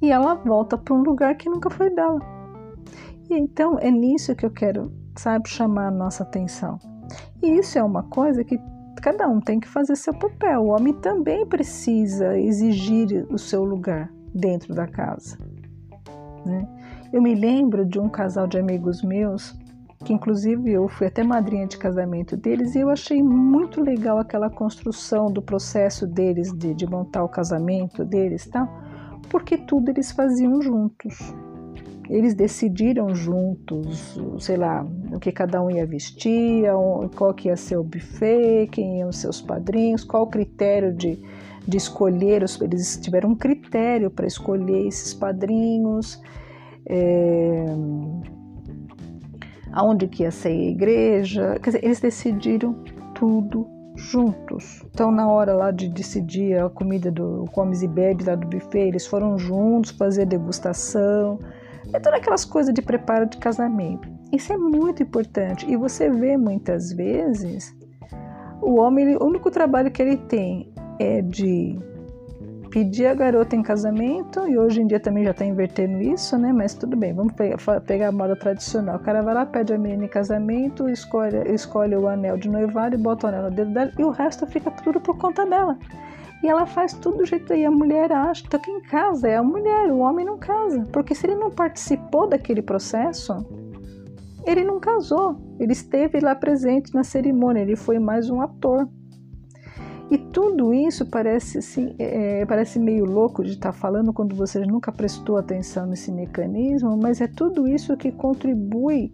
E 0.00 0.10
ela 0.10 0.34
volta 0.34 0.76
para 0.76 0.94
um 0.94 1.02
lugar 1.02 1.36
que 1.36 1.48
nunca 1.48 1.70
foi 1.70 1.90
dela. 1.90 2.20
E 3.30 3.34
então 3.34 3.78
é 3.78 3.90
nisso 3.90 4.34
que 4.34 4.44
eu 4.44 4.50
quero, 4.50 4.92
sabe, 5.16 5.48
chamar 5.48 5.86
a 5.86 5.92
nossa 5.92 6.24
atenção. 6.24 6.78
E 7.42 7.58
isso 7.58 7.78
é 7.78 7.82
uma 7.82 8.02
coisa 8.04 8.44
que 8.44 8.58
cada 9.00 9.28
um 9.28 9.40
tem 9.40 9.58
que 9.58 9.68
fazer 9.68 9.96
seu 9.96 10.14
papel. 10.14 10.62
O 10.62 10.68
homem 10.68 10.94
também 10.94 11.44
precisa 11.46 12.38
exigir 12.38 13.26
o 13.30 13.38
seu 13.38 13.64
lugar 13.64 14.12
dentro 14.34 14.74
da 14.74 14.86
casa. 14.86 15.36
Né? 16.46 16.68
Eu 17.12 17.20
me 17.20 17.34
lembro 17.34 17.84
de 17.84 17.98
um 17.98 18.08
casal 18.08 18.46
de 18.46 18.58
amigos 18.58 19.02
meus, 19.02 19.58
que 20.04 20.12
inclusive 20.12 20.72
eu 20.72 20.88
fui 20.88 21.08
até 21.08 21.22
madrinha 21.22 21.66
de 21.66 21.78
casamento 21.78 22.36
deles, 22.36 22.74
e 22.74 22.80
eu 22.80 22.88
achei 22.88 23.22
muito 23.22 23.80
legal 23.80 24.18
aquela 24.18 24.48
construção 24.48 25.26
do 25.26 25.42
processo 25.42 26.06
deles 26.06 26.52
de, 26.52 26.74
de 26.74 26.86
montar 26.86 27.22
o 27.24 27.28
casamento 27.28 28.04
deles, 28.04 28.46
tá? 28.46 28.68
porque 29.28 29.56
tudo 29.56 29.88
eles 29.88 30.12
faziam 30.12 30.60
juntos 30.60 31.34
eles 32.12 32.34
decidiram 32.34 33.14
juntos, 33.14 34.18
sei 34.38 34.56
lá, 34.58 34.86
o 35.10 35.18
que 35.18 35.32
cada 35.32 35.62
um 35.62 35.70
ia 35.70 35.86
vestir, 35.86 36.64
qual 37.16 37.32
que 37.32 37.48
ia 37.48 37.56
ser 37.56 37.78
o 37.78 37.82
buffet, 37.82 38.68
quem 38.70 38.98
iam 38.98 39.08
os 39.08 39.16
seus 39.16 39.40
padrinhos, 39.40 40.04
qual 40.04 40.24
o 40.24 40.26
critério 40.26 40.94
de, 40.94 41.18
de 41.66 41.76
escolher, 41.76 42.44
eles 42.60 42.98
tiveram 42.98 43.30
um 43.30 43.34
critério 43.34 44.10
para 44.10 44.26
escolher 44.26 44.86
esses 44.86 45.14
padrinhos, 45.14 46.20
é, 46.86 47.64
aonde 49.72 50.06
que 50.06 50.22
ia 50.22 50.30
ser 50.30 50.48
a 50.48 50.52
igreja, 50.52 51.58
quer 51.62 51.70
dizer, 51.70 51.84
eles 51.84 52.00
decidiram 52.00 52.74
tudo 53.14 53.66
juntos. 53.96 54.84
Então, 54.92 55.10
na 55.10 55.30
hora 55.30 55.54
lá 55.54 55.70
de 55.70 55.88
decidir 55.88 56.58
a 56.58 56.68
comida 56.68 57.10
do 57.10 57.46
comes 57.52 57.82
e 57.82 57.88
bebes 57.88 58.26
lá 58.26 58.34
do 58.34 58.46
buffet, 58.46 58.88
eles 58.88 59.06
foram 59.06 59.38
juntos 59.38 59.92
fazer 59.92 60.26
degustação, 60.26 61.38
é 61.92 62.00
todas 62.00 62.18
aquelas 62.18 62.44
coisas 62.44 62.72
de 62.72 62.82
preparo 62.82 63.26
de 63.26 63.36
casamento. 63.36 64.08
Isso 64.32 64.52
é 64.52 64.56
muito 64.56 65.02
importante. 65.02 65.70
E 65.70 65.76
você 65.76 66.10
vê 66.10 66.36
muitas 66.36 66.92
vezes 66.92 67.74
o 68.60 68.80
homem, 68.80 69.16
o 69.16 69.24
único 69.24 69.50
trabalho 69.50 69.90
que 69.90 70.00
ele 70.00 70.16
tem 70.16 70.72
é 70.98 71.20
de 71.20 71.78
pedir 72.70 73.06
a 73.06 73.14
garota 73.14 73.54
em 73.54 73.62
casamento, 73.62 74.48
e 74.48 74.56
hoje 74.56 74.80
em 74.80 74.86
dia 74.86 74.98
também 74.98 75.24
já 75.24 75.32
está 75.32 75.44
invertendo 75.44 76.00
isso, 76.00 76.38
né? 76.38 76.54
Mas 76.54 76.72
tudo 76.72 76.96
bem, 76.96 77.12
vamos 77.12 77.34
pegar, 77.86 78.08
a 78.08 78.12
moda 78.12 78.34
tradicional. 78.34 78.96
O 78.96 79.00
cara 79.00 79.20
vai 79.20 79.34
lá, 79.34 79.44
pede 79.44 79.74
a 79.74 79.78
menina 79.78 80.06
em 80.06 80.08
casamento, 80.08 80.88
escolhe, 80.88 81.36
escolhe 81.52 81.94
o 81.94 82.08
anel 82.08 82.38
de 82.38 82.48
noivado 82.48 82.94
e 82.94 82.98
bota 82.98 83.26
o 83.26 83.28
anel 83.28 83.42
no 83.42 83.50
dedo 83.50 83.74
dela, 83.74 83.92
e 83.98 84.02
o 84.02 84.08
resto 84.08 84.46
fica 84.46 84.70
tudo 84.70 84.98
por 85.02 85.18
conta 85.18 85.44
dela. 85.44 85.76
E 86.42 86.48
ela 86.48 86.66
faz 86.66 86.92
tudo 86.94 87.18
do 87.18 87.26
jeito 87.26 87.52
aí. 87.52 87.64
A 87.64 87.70
mulher 87.70 88.12
acha 88.12 88.46
que 88.48 88.58
quem 88.58 88.80
casa 88.82 89.28
é 89.28 89.36
a 89.36 89.42
mulher, 89.42 89.90
o 89.92 89.98
homem 89.98 90.26
não 90.26 90.38
casa. 90.38 90.86
Porque 90.92 91.14
se 91.14 91.26
ele 91.26 91.36
não 91.36 91.50
participou 91.50 92.28
daquele 92.28 92.60
processo, 92.60 93.32
ele 94.44 94.64
não 94.64 94.80
casou. 94.80 95.36
Ele 95.60 95.72
esteve 95.72 96.18
lá 96.20 96.34
presente 96.34 96.92
na 96.94 97.04
cerimônia, 97.04 97.60
ele 97.60 97.76
foi 97.76 97.98
mais 97.98 98.28
um 98.28 98.40
ator. 98.40 98.88
E 100.10 100.18
tudo 100.18 100.74
isso 100.74 101.06
parece 101.06 101.56
assim, 101.58 101.94
é, 101.98 102.44
parece 102.44 102.78
meio 102.78 103.06
louco 103.06 103.42
de 103.42 103.52
estar 103.52 103.72
falando 103.72 104.12
quando 104.12 104.36
você 104.36 104.60
nunca 104.60 104.92
prestou 104.92 105.38
atenção 105.38 105.86
nesse 105.86 106.12
mecanismo, 106.12 106.98
mas 107.00 107.22
é 107.22 107.26
tudo 107.26 107.66
isso 107.66 107.96
que 107.96 108.12
contribui 108.12 109.10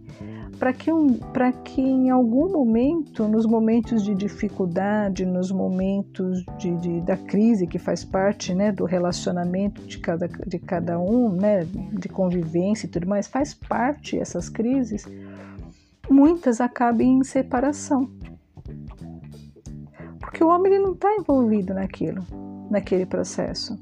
para 0.59 0.73
que, 0.73 0.91
um, 0.91 1.17
que 1.63 1.81
em 1.81 2.09
algum 2.09 2.51
momento, 2.51 3.27
nos 3.29 3.45
momentos 3.45 4.03
de 4.03 4.13
dificuldade, 4.13 5.25
nos 5.25 5.51
momentos 5.51 6.43
de, 6.57 6.75
de, 6.75 7.01
da 7.01 7.15
crise 7.15 7.65
que 7.65 7.79
faz 7.79 8.03
parte 8.03 8.53
né, 8.53 8.69
do 8.69 8.83
relacionamento 8.83 9.81
de 9.83 9.97
cada, 9.99 10.27
de 10.27 10.59
cada 10.59 10.99
um, 10.99 11.31
né, 11.31 11.63
de 11.63 12.09
convivência 12.09 12.85
e 12.85 12.89
tudo 12.89 13.07
mais, 13.07 13.25
faz 13.25 13.53
parte 13.53 14.19
essas 14.19 14.49
crises, 14.49 15.07
muitas 16.09 16.59
acabem 16.59 17.19
em 17.19 17.23
separação. 17.23 18.11
Porque 20.19 20.43
o 20.43 20.49
homem 20.49 20.73
ele 20.73 20.83
não 20.83 20.91
está 20.91 21.15
envolvido 21.15 21.73
naquilo, 21.73 22.21
naquele 22.69 23.05
processo 23.05 23.79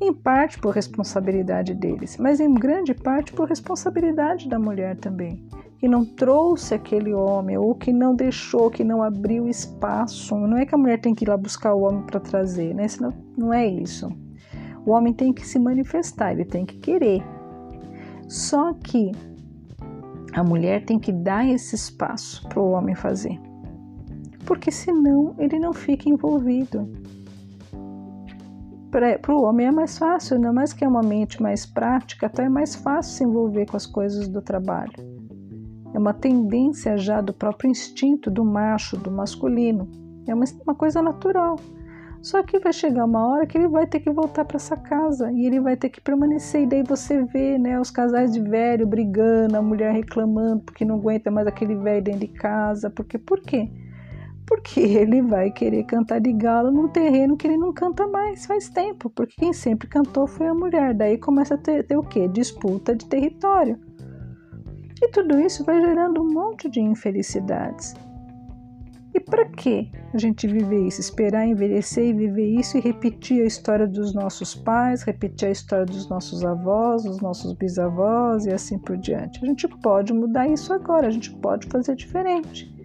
em 0.00 0.12
parte 0.12 0.58
por 0.58 0.74
responsabilidade 0.74 1.74
deles, 1.74 2.16
mas 2.18 2.38
em 2.38 2.52
grande 2.52 2.94
parte 2.94 3.32
por 3.32 3.48
responsabilidade 3.48 4.48
da 4.48 4.58
mulher 4.58 4.96
também, 4.96 5.42
que 5.78 5.88
não 5.88 6.04
trouxe 6.04 6.74
aquele 6.74 7.14
homem 7.14 7.56
ou 7.56 7.74
que 7.74 7.92
não 7.92 8.14
deixou, 8.14 8.70
que 8.70 8.84
não 8.84 9.02
abriu 9.02 9.48
espaço. 9.48 10.36
Não 10.36 10.56
é 10.56 10.66
que 10.66 10.74
a 10.74 10.78
mulher 10.78 11.00
tem 11.00 11.14
que 11.14 11.24
ir 11.24 11.28
lá 11.28 11.36
buscar 11.36 11.74
o 11.74 11.82
homem 11.82 12.02
para 12.02 12.20
trazer, 12.20 12.74
né? 12.74 12.88
Senão, 12.88 13.12
não 13.36 13.52
é 13.52 13.66
isso. 13.66 14.08
O 14.84 14.90
homem 14.92 15.12
tem 15.12 15.32
que 15.32 15.46
se 15.46 15.58
manifestar, 15.58 16.32
ele 16.32 16.44
tem 16.44 16.64
que 16.64 16.78
querer. 16.78 17.22
Só 18.28 18.72
que 18.74 19.12
a 20.32 20.44
mulher 20.44 20.84
tem 20.84 20.98
que 20.98 21.12
dar 21.12 21.48
esse 21.48 21.74
espaço 21.74 22.46
para 22.48 22.60
o 22.60 22.70
homem 22.72 22.94
fazer, 22.94 23.40
porque 24.44 24.70
senão 24.70 25.34
ele 25.38 25.58
não 25.58 25.72
fica 25.72 26.08
envolvido 26.08 26.92
para 29.20 29.34
o 29.34 29.42
homem 29.42 29.66
é 29.66 29.70
mais 29.70 29.98
fácil, 29.98 30.36
ainda 30.36 30.52
mais 30.52 30.72
que 30.72 30.84
é 30.84 30.88
uma 30.88 31.02
mente 31.02 31.42
mais 31.42 31.66
prática, 31.66 32.30
então 32.32 32.44
é 32.44 32.48
mais 32.48 32.74
fácil 32.74 33.12
se 33.12 33.24
envolver 33.24 33.66
com 33.66 33.76
as 33.76 33.84
coisas 33.84 34.26
do 34.26 34.40
trabalho. 34.40 34.92
é 35.94 35.98
uma 35.98 36.14
tendência 36.14 36.96
já 36.96 37.20
do 37.20 37.32
próprio 37.32 37.70
instinto 37.70 38.30
do 38.30 38.44
macho, 38.44 38.96
do 38.96 39.10
masculino. 39.10 39.88
É 40.26 40.34
uma, 40.34 40.44
uma 40.64 40.74
coisa 40.74 41.00
natural. 41.02 41.56
Só 42.22 42.42
que 42.42 42.58
vai 42.58 42.72
chegar 42.72 43.04
uma 43.04 43.24
hora 43.24 43.46
que 43.46 43.56
ele 43.56 43.68
vai 43.68 43.86
ter 43.86 44.00
que 44.00 44.10
voltar 44.10 44.44
para 44.44 44.56
essa 44.56 44.76
casa 44.76 45.30
e 45.30 45.46
ele 45.46 45.60
vai 45.60 45.76
ter 45.76 45.88
que 45.88 46.00
permanecer. 46.00 46.62
E 46.62 46.66
daí 46.66 46.82
você 46.82 47.22
vê 47.22 47.56
né, 47.56 47.78
os 47.78 47.90
casais 47.90 48.32
de 48.32 48.40
velho 48.40 48.86
brigando, 48.86 49.56
a 49.56 49.62
mulher 49.62 49.92
reclamando 49.92 50.62
porque 50.64 50.84
não 50.84 50.96
aguenta 50.96 51.30
mais 51.30 51.46
aquele 51.46 51.76
velho 51.76 52.02
dentro 52.02 52.20
de 52.20 52.28
casa. 52.28 52.90
Porque, 52.90 53.16
por 53.16 53.40
quê? 53.40 53.70
Porque 54.46 54.80
ele 54.80 55.20
vai 55.22 55.50
querer 55.50 55.84
cantar 55.84 56.20
de 56.20 56.32
galo 56.32 56.70
num 56.70 56.88
terreno 56.88 57.36
que 57.36 57.46
ele 57.46 57.56
não 57.56 57.72
canta 57.72 58.06
mais 58.06 58.46
faz 58.46 58.68
tempo. 58.68 59.10
Porque 59.10 59.34
quem 59.36 59.52
sempre 59.52 59.88
cantou 59.88 60.26
foi 60.26 60.46
a 60.46 60.54
mulher. 60.54 60.94
Daí 60.94 61.18
começa 61.18 61.54
a 61.54 61.58
ter, 61.58 61.84
ter 61.84 61.96
o 61.96 62.02
quê? 62.02 62.28
Disputa 62.28 62.94
de 62.94 63.06
território. 63.06 63.78
E 65.02 65.08
tudo 65.08 65.38
isso 65.38 65.64
vai 65.64 65.80
gerando 65.80 66.22
um 66.22 66.32
monte 66.32 66.70
de 66.70 66.80
infelicidades. 66.80 67.94
E 69.16 69.20
para 69.20 69.46
que 69.46 69.90
a 70.12 70.18
gente 70.18 70.46
viver 70.46 70.86
isso? 70.86 71.00
Esperar 71.00 71.46
envelhecer 71.46 72.04
e 72.04 72.12
viver 72.12 72.48
isso 72.48 72.76
e 72.76 72.82
repetir 72.82 73.42
a 73.42 73.46
história 73.46 73.86
dos 73.86 74.12
nossos 74.12 74.54
pais, 74.54 75.02
repetir 75.02 75.48
a 75.48 75.50
história 75.50 75.86
dos 75.86 76.06
nossos 76.06 76.44
avós, 76.44 77.04
dos 77.04 77.18
nossos 77.20 77.54
bisavós 77.54 78.44
e 78.44 78.52
assim 78.52 78.78
por 78.78 78.98
diante. 78.98 79.42
A 79.42 79.46
gente 79.46 79.66
pode 79.68 80.12
mudar 80.12 80.46
isso 80.48 80.70
agora, 80.70 81.06
a 81.06 81.10
gente 81.10 81.34
pode 81.36 81.66
fazer 81.68 81.96
diferente. 81.96 82.75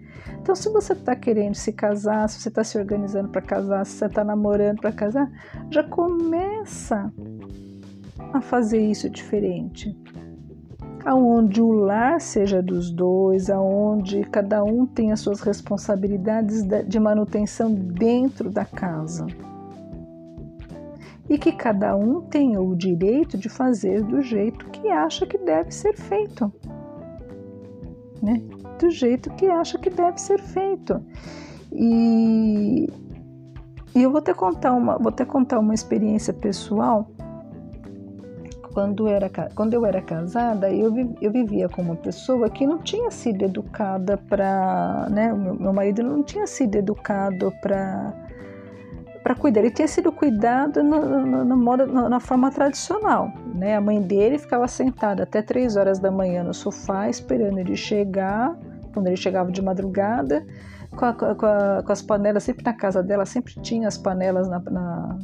Então, 0.42 0.56
se 0.56 0.68
você 0.70 0.92
está 0.92 1.14
querendo 1.14 1.54
se 1.54 1.72
casar, 1.72 2.28
se 2.28 2.40
você 2.40 2.48
está 2.48 2.64
se 2.64 2.76
organizando 2.76 3.28
para 3.28 3.40
casar, 3.40 3.86
se 3.86 3.92
você 3.92 4.06
está 4.06 4.24
namorando 4.24 4.80
para 4.80 4.92
casar, 4.92 5.30
já 5.70 5.84
começa 5.84 7.12
a 8.32 8.40
fazer 8.40 8.80
isso 8.80 9.08
diferente 9.08 9.96
aonde 11.04 11.60
o 11.60 11.70
lar 11.70 12.20
seja 12.20 12.62
dos 12.62 12.90
dois, 12.90 13.50
aonde 13.50 14.24
cada 14.24 14.62
um 14.64 14.86
tenha 14.86 15.16
suas 15.16 15.40
responsabilidades 15.40 16.62
de 16.86 17.00
manutenção 17.00 17.72
dentro 17.72 18.50
da 18.50 18.64
casa. 18.64 19.26
E 21.28 21.38
que 21.38 21.52
cada 21.52 21.96
um 21.96 22.20
tenha 22.20 22.60
o 22.60 22.74
direito 22.76 23.38
de 23.38 23.48
fazer 23.48 24.02
do 24.02 24.20
jeito 24.20 24.68
que 24.70 24.88
acha 24.88 25.26
que 25.26 25.38
deve 25.38 25.70
ser 25.70 25.94
feito. 25.94 26.52
Né? 28.22 28.42
Do 28.82 28.90
jeito 28.90 29.30
que 29.34 29.46
acha 29.46 29.78
que 29.78 29.88
deve 29.88 30.20
ser 30.20 30.40
feito. 30.40 31.00
E, 31.70 32.90
e 33.94 34.02
eu 34.02 34.10
vou 34.10 34.20
te 34.20 34.34
contar 34.34 34.72
uma, 34.72 34.98
vou 34.98 35.12
te 35.12 35.24
contar 35.24 35.60
uma 35.60 35.72
experiência 35.72 36.32
pessoal 36.34 37.08
quando, 38.74 39.06
era, 39.06 39.30
quando 39.54 39.74
eu 39.74 39.86
era 39.86 40.02
casada, 40.02 40.68
eu, 40.68 40.92
eu 41.20 41.30
vivia 41.30 41.68
com 41.68 41.82
uma 41.82 41.94
pessoa 41.94 42.50
que 42.50 42.66
não 42.66 42.78
tinha 42.78 43.08
sido 43.12 43.44
educada 43.44 44.16
para. 44.16 45.06
Né, 45.10 45.32
meu, 45.32 45.54
meu 45.54 45.72
marido 45.72 46.02
não 46.02 46.24
tinha 46.24 46.48
sido 46.48 46.74
educado 46.74 47.52
para 47.60 48.12
para 49.22 49.36
cuidar. 49.36 49.60
Ele 49.60 49.70
tinha 49.70 49.86
sido 49.86 50.10
cuidado 50.10 50.82
no, 50.82 51.24
no, 51.24 51.44
no 51.44 51.56
modo, 51.56 51.86
no, 51.86 52.08
na 52.08 52.18
forma 52.18 52.50
tradicional. 52.50 53.30
Né? 53.54 53.76
A 53.76 53.80
mãe 53.80 54.00
dele 54.02 54.36
ficava 54.36 54.66
sentada 54.66 55.22
até 55.22 55.40
três 55.40 55.76
horas 55.76 56.00
da 56.00 56.10
manhã 56.10 56.42
no 56.42 56.52
sofá, 56.52 57.08
esperando 57.08 57.58
ele 57.58 57.76
chegar, 57.76 58.58
quando 58.92 59.06
ele 59.06 59.16
chegava 59.16 59.50
de 59.50 59.62
madrugada, 59.62 60.46
com, 60.90 61.04
a, 61.04 61.12
com, 61.12 61.46
a, 61.46 61.82
com 61.84 61.92
as 61.92 62.02
panelas, 62.02 62.42
sempre 62.44 62.64
na 62.64 62.72
casa 62.72 63.02
dela, 63.02 63.24
sempre 63.24 63.54
tinha 63.60 63.88
as 63.88 63.98
panelas 63.98 64.48
na, 64.48 64.60
na 64.60 65.18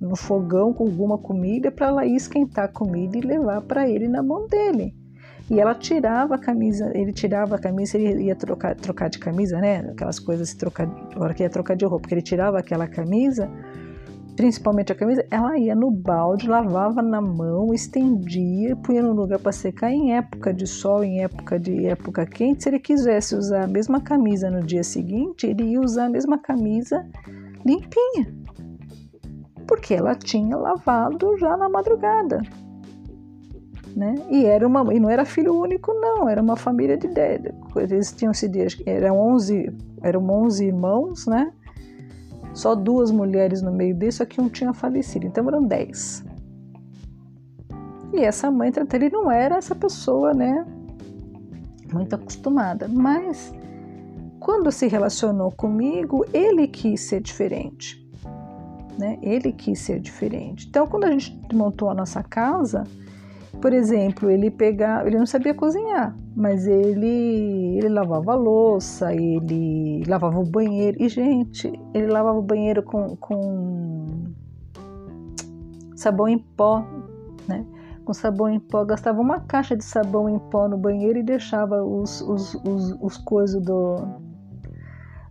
no 0.00 0.16
fogão 0.16 0.72
com 0.72 0.84
alguma 0.84 1.16
comida 1.16 1.72
para 1.72 1.86
ela 1.86 2.06
ir 2.06 2.14
esquentar 2.14 2.66
a 2.66 2.68
comida 2.68 3.16
e 3.16 3.22
levar 3.22 3.62
para 3.62 3.88
ele 3.88 4.06
na 4.06 4.22
mão 4.22 4.46
dele. 4.46 4.94
E 5.50 5.60
ela 5.60 5.74
tirava 5.74 6.36
a 6.36 6.38
camisa, 6.38 6.90
ele 6.94 7.12
tirava 7.12 7.56
a 7.56 7.58
camisa, 7.58 7.98
ele 7.98 8.24
ia 8.24 8.34
trocar, 8.34 8.74
trocar 8.74 9.10
de 9.10 9.18
camisa, 9.18 9.58
né? 9.58 9.78
Aquelas 9.90 10.18
coisas, 10.18 10.50
se 10.50 10.56
trocar, 10.56 10.88
hora 11.16 11.34
que 11.34 11.42
ia 11.42 11.50
trocar 11.50 11.76
de 11.76 11.84
roupa, 11.84 12.02
porque 12.02 12.14
ele 12.14 12.22
tirava 12.22 12.58
aquela 12.58 12.86
camisa, 12.86 13.50
principalmente 14.36 14.92
a 14.92 14.94
camisa, 14.94 15.24
ela 15.30 15.56
ia 15.58 15.74
no 15.74 15.90
balde, 15.90 16.48
lavava 16.48 17.02
na 17.02 17.20
mão, 17.20 17.72
estendia, 17.72 18.76
punha 18.76 19.02
no 19.02 19.12
lugar 19.12 19.38
para 19.38 19.52
secar 19.52 19.90
em 19.90 20.14
época 20.14 20.52
de 20.52 20.66
sol, 20.66 21.04
em 21.04 21.22
época 21.22 21.58
de 21.58 21.86
época 21.86 22.26
quente. 22.26 22.62
Se 22.62 22.68
ele 22.68 22.78
quisesse 22.78 23.34
usar 23.34 23.64
a 23.64 23.68
mesma 23.68 24.00
camisa 24.00 24.50
no 24.50 24.62
dia 24.62 24.82
seguinte, 24.82 25.46
ele 25.46 25.64
ia 25.64 25.80
usar 25.80 26.06
a 26.06 26.10
mesma 26.10 26.38
camisa 26.38 27.06
limpinha 27.64 28.44
porque 29.66 29.94
ela 29.94 30.14
tinha 30.14 30.56
lavado 30.56 31.36
já 31.38 31.56
na 31.56 31.68
madrugada. 31.68 32.40
Né? 33.96 34.14
E 34.28 34.44
era 34.44 34.66
uma 34.66 34.92
e 34.92 34.98
não 34.98 35.08
era 35.08 35.24
filho 35.24 35.56
único 35.56 35.92
não, 35.94 36.28
era 36.28 36.42
uma 36.42 36.56
família 36.56 36.96
de 36.96 37.06
10. 37.06 37.42
Eles 37.76 38.12
tinham 38.12 38.34
se 38.34 38.50
eram 38.86 39.18
11, 39.18 39.72
eram 40.02 40.28
11 40.28 40.66
irmãos, 40.66 41.26
né? 41.26 41.52
Só 42.54 42.74
duas 42.74 43.10
mulheres 43.10 43.60
no 43.60 43.70
meio 43.70 43.94
disso, 43.94 44.22
aqui 44.22 44.40
um 44.40 44.48
tinha 44.48 44.72
falecido, 44.72 45.26
então 45.26 45.46
eram 45.46 45.62
10. 45.64 46.24
E 48.14 48.20
essa 48.20 48.50
mãe, 48.50 48.72
ele 48.92 49.10
não 49.10 49.30
era 49.30 49.56
essa 49.56 49.74
pessoa, 49.74 50.32
né, 50.32 50.64
muito 51.92 52.14
acostumada, 52.14 52.88
mas 52.88 53.52
quando 54.40 54.70
se 54.70 54.86
relacionou 54.86 55.50
comigo, 55.50 56.24
ele 56.32 56.66
quis 56.68 57.00
ser 57.02 57.20
diferente 57.20 58.04
né? 58.98 59.18
Ele 59.22 59.52
quis 59.52 59.80
ser 59.80 60.00
diferente. 60.00 60.66
Então, 60.68 60.86
quando 60.86 61.04
a 61.04 61.10
gente 61.10 61.36
montou 61.52 61.90
a 61.90 61.94
nossa 61.94 62.22
casa, 62.22 62.84
por 63.60 63.72
exemplo, 63.72 64.30
ele 64.30 64.50
pegava, 64.50 65.06
ele 65.06 65.18
não 65.18 65.26
sabia 65.26 65.54
cozinhar, 65.54 66.16
mas 66.36 66.66
ele 66.66 67.78
ele 67.78 67.88
lavava 67.88 68.32
a 68.32 68.34
louça, 68.34 69.12
ele 69.12 70.02
lavava 70.06 70.38
o 70.38 70.44
banheiro. 70.44 70.96
E 71.00 71.08
gente, 71.08 71.72
ele 71.92 72.06
lavava 72.06 72.38
o 72.38 72.42
banheiro 72.42 72.82
com, 72.82 73.16
com 73.16 74.06
sabão 75.96 76.28
em 76.28 76.38
pó, 76.38 76.84
né? 77.48 77.64
Com 78.04 78.12
sabão 78.12 78.48
em 78.50 78.60
pó, 78.60 78.84
gastava 78.84 79.20
uma 79.20 79.40
caixa 79.40 79.76
de 79.76 79.84
sabão 79.84 80.28
em 80.28 80.38
pó 80.38 80.68
no 80.68 80.76
banheiro 80.76 81.18
e 81.18 81.22
deixava 81.22 81.82
os, 81.82 82.20
os, 82.20 82.54
os, 82.56 82.98
os 83.00 83.16
coisas 83.18 83.62
do, 83.62 83.96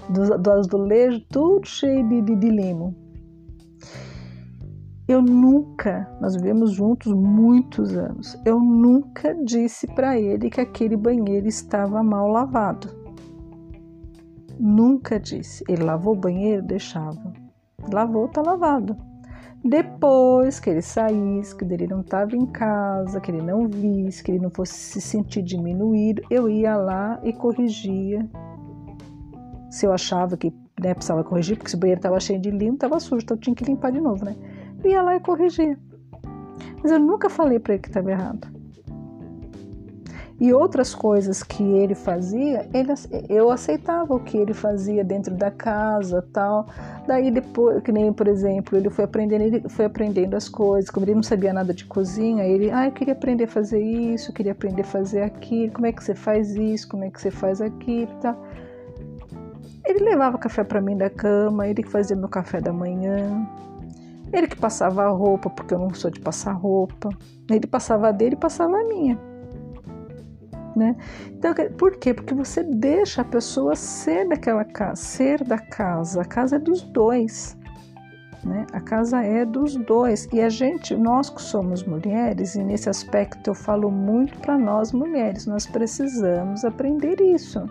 do, 0.10 0.38
do 0.38 0.52
azulejo 0.52 1.20
tudo 1.30 1.68
cheio 1.68 2.08
de, 2.08 2.22
de, 2.22 2.36
de 2.36 2.50
limo. 2.50 3.03
Eu 5.06 5.22
nunca, 5.22 6.10
nós 6.22 6.36
vivemos 6.36 6.72
juntos 6.72 7.12
muitos 7.14 7.96
anos, 7.98 8.40
eu 8.46 8.60
nunca 8.60 9.36
disse 9.44 9.86
para 9.88 10.18
ele 10.18 10.50
que 10.50 10.62
aquele 10.62 10.96
banheiro 10.96 11.46
estava 11.46 12.02
mal 12.02 12.30
lavado. 12.30 12.90
Nunca 14.58 15.20
disse. 15.20 15.64
Ele 15.68 15.84
lavou 15.84 16.14
o 16.14 16.20
banheiro, 16.20 16.64
deixava. 16.64 17.34
Lavou, 17.92 18.30
tá 18.30 18.42
lavado. 18.42 18.96
Depois 19.64 20.60
que 20.60 20.70
ele 20.70 20.82
saísse, 20.82 21.56
que 21.56 21.66
ele 21.66 21.88
não 21.88 22.02
estava 22.02 22.36
em 22.36 22.46
casa, 22.46 23.20
que 23.20 23.32
ele 23.32 23.42
não 23.42 23.68
visse, 23.68 24.24
que 24.24 24.32
ele 24.32 24.40
não 24.40 24.50
fosse 24.50 24.74
se 24.74 25.02
sentir 25.02 25.42
diminuído, 25.42 26.22
eu 26.30 26.50
ia 26.50 26.76
lá 26.76 27.20
e 27.24 27.34
corrigia. 27.34 28.26
Se 29.70 29.86
eu 29.86 29.92
achava 29.92 30.38
que 30.38 30.54
né, 30.80 30.94
precisava 30.94 31.24
corrigir, 31.24 31.58
porque 31.58 31.70
se 31.70 31.76
o 31.76 31.80
banheiro 31.80 32.00
estava 32.00 32.20
cheio 32.20 32.40
de 32.40 32.52
limo, 32.52 32.76
estava 32.76 33.00
sujo, 33.00 33.24
então 33.24 33.36
eu 33.36 33.42
tinha 33.42 33.56
que 33.56 33.64
limpar 33.64 33.92
de 33.92 34.02
novo, 34.02 34.24
né? 34.26 34.36
Ia 34.88 35.02
lá 35.02 35.16
e 35.16 35.20
corrigia. 35.20 35.78
Mas 36.82 36.92
eu 36.92 37.00
nunca 37.00 37.30
falei 37.30 37.60
para 37.60 37.74
ele 37.74 37.82
que 37.82 37.90
estava 37.90 38.12
errado. 38.12 38.54
E 40.40 40.52
outras 40.52 40.94
coisas 40.94 41.44
que 41.44 41.64
ele 41.64 41.96
fazia, 41.96 42.68
ele, 42.74 42.92
eu 43.30 43.50
aceitava 43.50 44.14
o 44.14 44.20
que 44.20 44.38
ele 44.38 44.54
fazia 44.54 45.04
dentro 45.04 45.34
da 45.34 45.50
casa, 45.50 46.22
tal. 46.34 46.68
Daí 47.08 47.32
depois, 47.32 47.82
que 47.82 47.92
nem 47.92 48.12
por 48.12 48.28
exemplo, 48.28 48.78
ele 48.78 48.90
foi 48.90 49.06
aprendendo, 49.06 49.42
ele 49.42 49.70
foi 49.70 49.86
aprendendo 49.86 50.36
as 50.36 50.50
coisas. 50.50 50.90
Como 50.90 51.06
ele 51.06 51.16
não 51.16 51.24
sabia 51.24 51.54
nada 51.54 51.74
de 51.74 51.86
cozinha, 51.86 52.44
ele, 52.44 52.72
ah, 52.72 52.88
eu 52.88 52.92
queria 52.92 53.14
aprender 53.14 53.46
a 53.46 53.48
fazer 53.48 53.82
isso, 53.82 54.34
queria 54.34 54.52
aprender 54.52 54.82
a 54.82 54.86
fazer 54.86 55.22
aquilo. 55.22 55.72
Como 55.72 55.86
é 55.86 55.94
que 55.94 56.04
você 56.04 56.16
faz 56.16 56.54
isso? 56.56 56.90
Como 56.90 57.06
é 57.06 57.10
que 57.10 57.22
você 57.22 57.32
faz 57.32 57.62
aquilo, 57.62 58.12
tal. 58.20 58.36
Ele 59.86 60.04
levava 60.04 60.38
café 60.38 60.64
para 60.64 60.82
mim 60.82 60.98
da 60.98 61.10
cama, 61.10 61.68
ele 61.68 61.84
fazia 61.84 62.16
meu 62.16 62.28
café 62.28 62.60
da 62.60 62.74
manhã. 62.74 63.48
Ele 64.34 64.48
que 64.48 64.58
passava 64.58 65.04
a 65.04 65.10
roupa, 65.10 65.48
porque 65.50 65.76
eu 65.76 65.80
não 65.80 65.94
sou 65.94 66.10
de 66.10 66.20
passar 66.20 66.54
roupa. 66.54 67.10
Ele 67.50 67.68
passava 67.68 68.10
a 68.10 68.12
dele 68.12 68.34
e 68.34 68.40
passava 68.40 68.76
a 68.76 68.84
minha. 68.84 69.18
Né? 70.76 70.96
Então, 71.28 71.54
por 71.78 71.98
quê? 71.98 72.16
Porque 72.16 72.34
você 72.34 72.64
deixa 72.64 73.22
a 73.22 73.26
pessoa 73.26 73.76
ser 73.76 74.28
daquela 74.28 74.66
casa, 74.66 74.96
ser 74.96 75.44
da 75.44 75.60
casa. 75.60 76.22
A 76.22 76.26
casa 76.26 76.56
é 76.56 76.60
dos 76.60 76.82
dois. 76.82 77.56
Né? 78.44 78.66
A 78.74 78.82
casa 78.82 79.22
é 79.22 79.46
dos 79.46 79.76
dois. 79.76 80.28
E 80.34 80.42
a 80.42 80.50
gente, 80.50 80.96
nós 80.96 81.30
que 81.30 81.42
somos 81.42 81.84
mulheres, 81.84 82.56
e 82.56 82.64
nesse 82.64 82.90
aspecto 82.90 83.52
eu 83.52 83.54
falo 83.54 83.92
muito 83.92 84.36
para 84.40 84.58
nós 84.58 84.92
mulheres, 84.92 85.46
nós 85.46 85.68
precisamos 85.68 86.66
aprender 86.66 87.22
isso. 87.22 87.64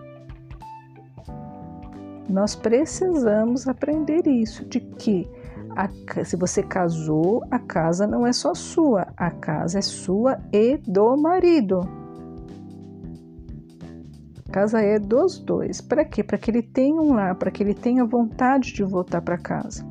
Nós 2.29 2.55
precisamos 2.55 3.67
aprender 3.67 4.25
isso, 4.25 4.63
de 4.65 4.79
que 4.79 5.29
a, 5.75 5.89
se 6.23 6.35
você 6.35 6.63
casou, 6.63 7.43
a 7.51 7.59
casa 7.59 8.07
não 8.07 8.25
é 8.25 8.33
só 8.33 8.53
sua, 8.53 9.07
a 9.17 9.29
casa 9.31 9.79
é 9.79 9.81
sua 9.81 10.39
e 10.51 10.77
do 10.77 11.15
marido. 11.17 11.81
casa 14.51 14.81
é 14.81 14.99
dos 14.99 15.39
dois. 15.39 15.81
Para 15.81 16.05
quê? 16.05 16.23
Para 16.23 16.37
que 16.37 16.51
ele 16.51 16.61
tenha 16.61 17.01
um 17.01 17.13
lar, 17.13 17.35
para 17.35 17.49
que 17.49 17.63
ele 17.63 17.73
tenha 17.73 18.05
vontade 18.05 18.71
de 18.71 18.83
voltar 18.83 19.21
para 19.21 19.37
casa. 19.37 19.83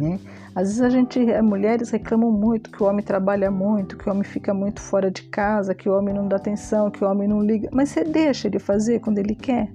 Né? 0.00 0.18
Às 0.54 0.68
vezes 0.68 0.80
a 0.80 0.88
gente, 0.88 1.20
as 1.30 1.44
mulheres 1.44 1.90
reclamam 1.90 2.32
muito 2.32 2.70
que 2.70 2.82
o 2.82 2.86
homem 2.86 3.04
trabalha 3.04 3.50
muito, 3.50 3.96
que 3.96 4.08
o 4.08 4.12
homem 4.12 4.24
fica 4.24 4.54
muito 4.54 4.80
fora 4.80 5.10
de 5.10 5.24
casa, 5.24 5.74
que 5.74 5.88
o 5.88 5.92
homem 5.92 6.14
não 6.14 6.26
dá 6.26 6.36
atenção, 6.36 6.90
que 6.90 7.04
o 7.04 7.08
homem 7.08 7.28
não 7.28 7.40
liga. 7.40 7.68
Mas 7.72 7.90
você 7.90 8.04
deixa 8.04 8.48
ele 8.48 8.58
fazer 8.58 9.00
quando 9.00 9.18
ele 9.18 9.34
quer? 9.34 9.70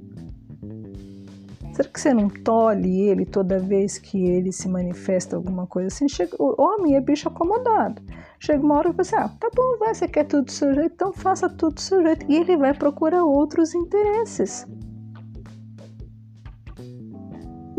Será 1.73 1.87
que 1.87 1.99
você 1.99 2.13
não 2.13 2.27
tolhe 2.29 3.01
ele 3.01 3.25
toda 3.25 3.57
vez 3.57 3.97
que 3.97 4.25
ele 4.25 4.51
se 4.51 4.67
manifesta 4.67 5.35
alguma 5.35 5.65
coisa 5.65 5.87
assim? 5.87 6.07
Chega, 6.07 6.35
o 6.37 6.61
homem 6.61 6.95
é 6.95 7.01
bicho 7.01 7.29
acomodado. 7.29 8.01
Chega 8.39 8.63
uma 8.63 8.77
hora 8.77 8.91
que 8.91 8.97
você, 8.97 9.15
ah, 9.15 9.29
tá 9.29 9.49
bom, 9.55 9.77
vai, 9.79 9.93
você 9.93 10.07
quer 10.07 10.25
tudo 10.25 10.45
do 10.45 10.51
seu 10.51 10.73
jeito, 10.73 10.93
então 10.93 11.13
faça 11.13 11.49
tudo 11.49 11.75
do 11.75 11.81
seu 11.81 12.01
jeito. 12.03 12.25
E 12.29 12.35
ele 12.35 12.57
vai 12.57 12.73
procurar 12.73 13.23
outros 13.23 13.73
interesses. 13.73 14.67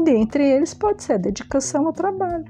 Dentre 0.03 0.45
eles 0.45 0.73
pode 0.73 1.03
ser 1.03 1.15
a 1.15 1.19
dedicação 1.19 1.87
ao 1.87 1.93
trabalho. 1.93 2.45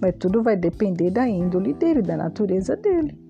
Mas 0.00 0.14
tudo 0.18 0.42
vai 0.42 0.56
depender 0.56 1.10
da 1.10 1.28
índole 1.28 1.74
dele, 1.74 2.00
da 2.00 2.16
natureza 2.16 2.76
dele. 2.76 3.27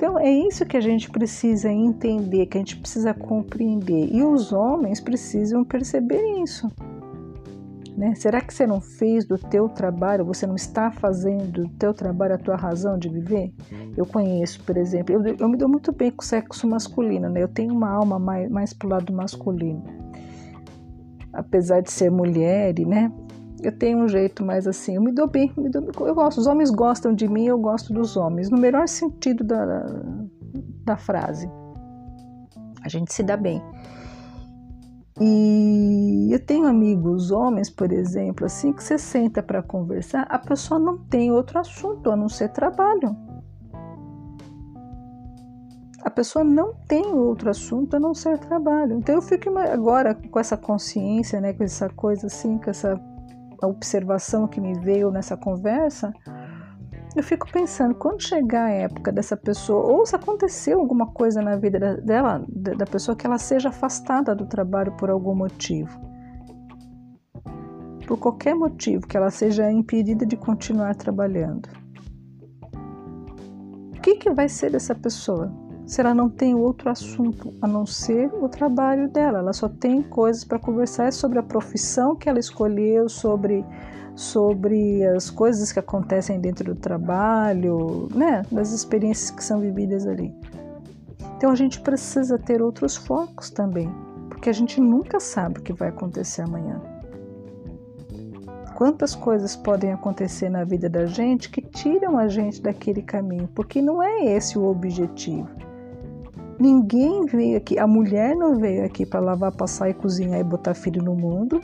Então 0.00 0.18
é 0.18 0.32
isso 0.32 0.64
que 0.64 0.78
a 0.78 0.80
gente 0.80 1.10
precisa 1.10 1.70
entender, 1.70 2.46
que 2.46 2.56
a 2.56 2.60
gente 2.60 2.78
precisa 2.78 3.12
compreender. 3.12 4.08
E 4.10 4.22
os 4.22 4.50
homens 4.50 4.98
precisam 4.98 5.62
perceber 5.62 6.40
isso. 6.42 6.72
Né? 7.98 8.14
Será 8.14 8.40
que 8.40 8.54
você 8.54 8.66
não 8.66 8.80
fez 8.80 9.26
do 9.26 9.36
teu 9.36 9.68
trabalho, 9.68 10.24
você 10.24 10.46
não 10.46 10.54
está 10.54 10.90
fazendo 10.90 11.64
do 11.64 11.68
teu 11.72 11.92
trabalho 11.92 12.34
a 12.34 12.38
tua 12.38 12.56
razão 12.56 12.98
de 12.98 13.10
viver? 13.10 13.52
Eu 13.94 14.06
conheço, 14.06 14.64
por 14.64 14.78
exemplo, 14.78 15.14
eu, 15.14 15.36
eu 15.38 15.48
me 15.50 15.58
dou 15.58 15.68
muito 15.68 15.92
bem 15.92 16.10
com 16.10 16.22
o 16.22 16.26
sexo 16.26 16.66
masculino, 16.66 17.28
né? 17.28 17.42
Eu 17.42 17.48
tenho 17.48 17.74
uma 17.74 17.90
alma 17.90 18.18
mais, 18.18 18.50
mais 18.50 18.72
pro 18.72 18.88
lado 18.88 19.12
masculino. 19.12 19.84
Apesar 21.30 21.82
de 21.82 21.92
ser 21.92 22.10
mulher, 22.10 22.72
né? 22.86 23.12
Eu 23.62 23.72
tenho 23.72 23.98
um 23.98 24.08
jeito 24.08 24.44
mais 24.44 24.66
assim, 24.66 24.96
eu 24.96 25.02
me 25.02 25.12
dou 25.12 25.28
bem, 25.28 25.52
me 25.56 25.70
dou, 25.70 25.82
eu 26.00 26.14
gosto, 26.14 26.38
os 26.38 26.46
homens 26.46 26.70
gostam 26.70 27.14
de 27.14 27.28
mim, 27.28 27.46
eu 27.46 27.58
gosto 27.58 27.92
dos 27.92 28.16
homens, 28.16 28.50
no 28.50 28.58
melhor 28.58 28.88
sentido 28.88 29.44
da, 29.44 29.86
da 30.84 30.96
frase. 30.96 31.50
A 32.82 32.88
gente 32.88 33.12
se 33.12 33.22
dá 33.22 33.36
bem. 33.36 33.62
E 35.20 36.30
eu 36.32 36.40
tenho 36.46 36.66
amigos 36.66 37.30
homens, 37.30 37.68
por 37.68 37.92
exemplo, 37.92 38.46
assim, 38.46 38.72
que 38.72 38.82
você 38.82 38.96
senta 38.96 39.42
para 39.42 39.62
conversar, 39.62 40.22
a 40.22 40.38
pessoa 40.38 40.80
não 40.80 40.96
tem 40.96 41.30
outro 41.30 41.58
assunto 41.58 42.10
a 42.10 42.16
não 42.16 42.28
ser 42.28 42.48
trabalho. 42.48 43.14
A 46.02 46.08
pessoa 46.08 46.42
não 46.42 46.72
tem 46.88 47.04
outro 47.12 47.50
assunto 47.50 47.94
a 47.94 48.00
não 48.00 48.14
ser 48.14 48.38
trabalho. 48.38 48.94
Então 48.94 49.14
eu 49.14 49.20
fico 49.20 49.50
agora 49.58 50.14
com 50.14 50.40
essa 50.40 50.56
consciência, 50.56 51.38
né, 51.38 51.52
com 51.52 51.62
essa 51.62 51.90
coisa 51.90 52.26
assim, 52.26 52.56
com 52.56 52.70
essa 52.70 52.98
a 53.62 53.66
observação 53.66 54.46
que 54.48 54.60
me 54.60 54.78
veio 54.78 55.10
nessa 55.10 55.36
conversa, 55.36 56.12
eu 57.16 57.24
fico 57.24 57.50
pensando, 57.50 57.94
quando 57.94 58.22
chegar 58.22 58.66
a 58.66 58.70
época 58.70 59.10
dessa 59.10 59.36
pessoa, 59.36 59.84
ou 59.84 60.06
se 60.06 60.14
aconteceu 60.14 60.78
alguma 60.78 61.06
coisa 61.06 61.42
na 61.42 61.56
vida 61.56 61.96
dela, 61.96 62.44
da 62.48 62.86
pessoa, 62.86 63.16
que 63.16 63.26
ela 63.26 63.38
seja 63.38 63.70
afastada 63.70 64.34
do 64.34 64.46
trabalho 64.46 64.96
por 64.96 65.10
algum 65.10 65.34
motivo, 65.34 65.98
por 68.06 68.16
qualquer 68.18 68.54
motivo, 68.54 69.06
que 69.06 69.16
ela 69.16 69.30
seja 69.30 69.70
impedida 69.70 70.24
de 70.24 70.36
continuar 70.36 70.94
trabalhando. 70.94 71.68
O 73.96 74.00
que, 74.00 74.14
que 74.14 74.30
vai 74.30 74.48
ser 74.48 74.70
dessa 74.70 74.94
pessoa? 74.94 75.52
Se 75.90 76.00
ela 76.00 76.14
não 76.14 76.30
tem 76.30 76.54
outro 76.54 76.88
assunto 76.88 77.52
a 77.60 77.66
não 77.66 77.84
ser 77.84 78.30
o 78.32 78.48
trabalho 78.48 79.08
dela. 79.08 79.40
Ela 79.40 79.52
só 79.52 79.68
tem 79.68 80.00
coisas 80.00 80.44
para 80.44 80.56
conversar 80.56 81.12
sobre 81.12 81.40
a 81.40 81.42
profissão 81.42 82.14
que 82.14 82.28
ela 82.28 82.38
escolheu, 82.38 83.08
sobre 83.08 83.66
sobre 84.14 85.04
as 85.06 85.30
coisas 85.30 85.72
que 85.72 85.78
acontecem 85.80 86.40
dentro 86.40 86.74
do 86.74 86.80
trabalho, 86.80 88.08
né, 88.14 88.42
das 88.52 88.70
experiências 88.70 89.30
que 89.30 89.42
são 89.42 89.58
vividas 89.58 90.06
ali. 90.06 90.32
Então 91.36 91.50
a 91.50 91.56
gente 91.56 91.80
precisa 91.80 92.38
ter 92.38 92.62
outros 92.62 92.96
focos 92.96 93.50
também, 93.50 93.90
porque 94.28 94.48
a 94.48 94.52
gente 94.52 94.80
nunca 94.80 95.18
sabe 95.18 95.58
o 95.58 95.62
que 95.62 95.72
vai 95.72 95.88
acontecer 95.88 96.42
amanhã. 96.42 96.80
Quantas 98.76 99.14
coisas 99.14 99.56
podem 99.56 99.92
acontecer 99.92 100.50
na 100.50 100.64
vida 100.64 100.88
da 100.88 101.06
gente 101.06 101.50
que 101.50 101.62
tiram 101.62 102.16
a 102.16 102.28
gente 102.28 102.62
daquele 102.62 103.02
caminho, 103.02 103.48
porque 103.54 103.82
não 103.82 104.00
é 104.02 104.24
esse 104.36 104.58
o 104.58 104.66
objetivo. 104.66 105.69
Ninguém 106.60 107.24
veio 107.24 107.56
aqui, 107.56 107.78
a 107.78 107.86
mulher 107.86 108.36
não 108.36 108.58
veio 108.58 108.84
aqui 108.84 109.06
para 109.06 109.18
lavar, 109.18 109.50
passar 109.50 109.88
e 109.88 109.94
cozinhar 109.94 110.38
e 110.38 110.44
botar 110.44 110.74
filho 110.74 111.02
no 111.02 111.14
mundo. 111.14 111.58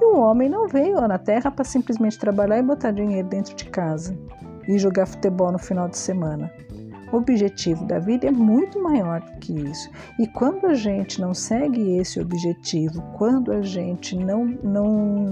E 0.00 0.04
o 0.04 0.18
homem 0.18 0.48
não 0.48 0.66
veio 0.66 1.00
na 1.06 1.16
terra 1.16 1.48
para 1.48 1.64
simplesmente 1.64 2.18
trabalhar 2.18 2.58
e 2.58 2.62
botar 2.62 2.90
dinheiro 2.90 3.28
dentro 3.28 3.54
de 3.54 3.66
casa 3.66 4.18
e 4.66 4.76
jogar 4.78 5.06
futebol 5.06 5.52
no 5.52 5.60
final 5.60 5.88
de 5.88 5.96
semana. 5.96 6.52
Objetivo 7.12 7.84
da 7.86 7.98
vida 7.98 8.28
é 8.28 8.30
muito 8.30 8.80
maior 8.80 9.20
do 9.20 9.38
que 9.38 9.52
isso. 9.52 9.90
E 10.18 10.28
quando 10.28 10.66
a 10.66 10.74
gente 10.74 11.20
não 11.20 11.34
segue 11.34 11.96
esse 11.96 12.20
objetivo, 12.20 13.02
quando 13.16 13.50
a 13.50 13.62
gente 13.62 14.16
não, 14.16 14.44
não, 14.44 15.24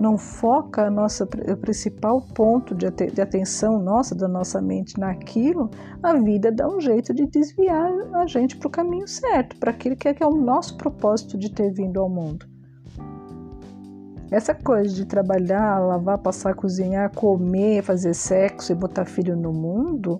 não 0.00 0.16
foca 0.16 0.86
a 0.86 0.90
nossa, 0.90 1.24
o 1.24 1.56
principal 1.56 2.20
ponto 2.20 2.76
de, 2.76 2.88
de 2.90 3.20
atenção 3.20 3.80
nossa, 3.80 4.14
da 4.14 4.28
nossa 4.28 4.62
mente 4.62 4.98
naquilo, 5.00 5.68
a 6.00 6.14
vida 6.14 6.52
dá 6.52 6.68
um 6.68 6.80
jeito 6.80 7.12
de 7.12 7.26
desviar 7.26 7.90
a 8.14 8.26
gente 8.26 8.56
para 8.56 8.68
o 8.68 8.70
caminho 8.70 9.08
certo, 9.08 9.56
para 9.56 9.72
aquilo 9.72 9.96
que 9.96 10.06
é, 10.06 10.14
que 10.14 10.22
é 10.22 10.26
o 10.26 10.36
nosso 10.36 10.76
propósito 10.76 11.36
de 11.36 11.50
ter 11.50 11.72
vindo 11.72 12.00
ao 12.00 12.08
mundo. 12.08 12.46
Essa 14.30 14.54
coisa 14.54 14.94
de 14.94 15.04
trabalhar, 15.04 15.78
lavar, 15.78 16.18
passar, 16.18 16.54
cozinhar, 16.54 17.12
comer, 17.14 17.82
fazer 17.82 18.14
sexo 18.14 18.72
e 18.72 18.74
botar 18.74 19.04
filho 19.04 19.36
no 19.36 19.52
mundo 19.52 20.18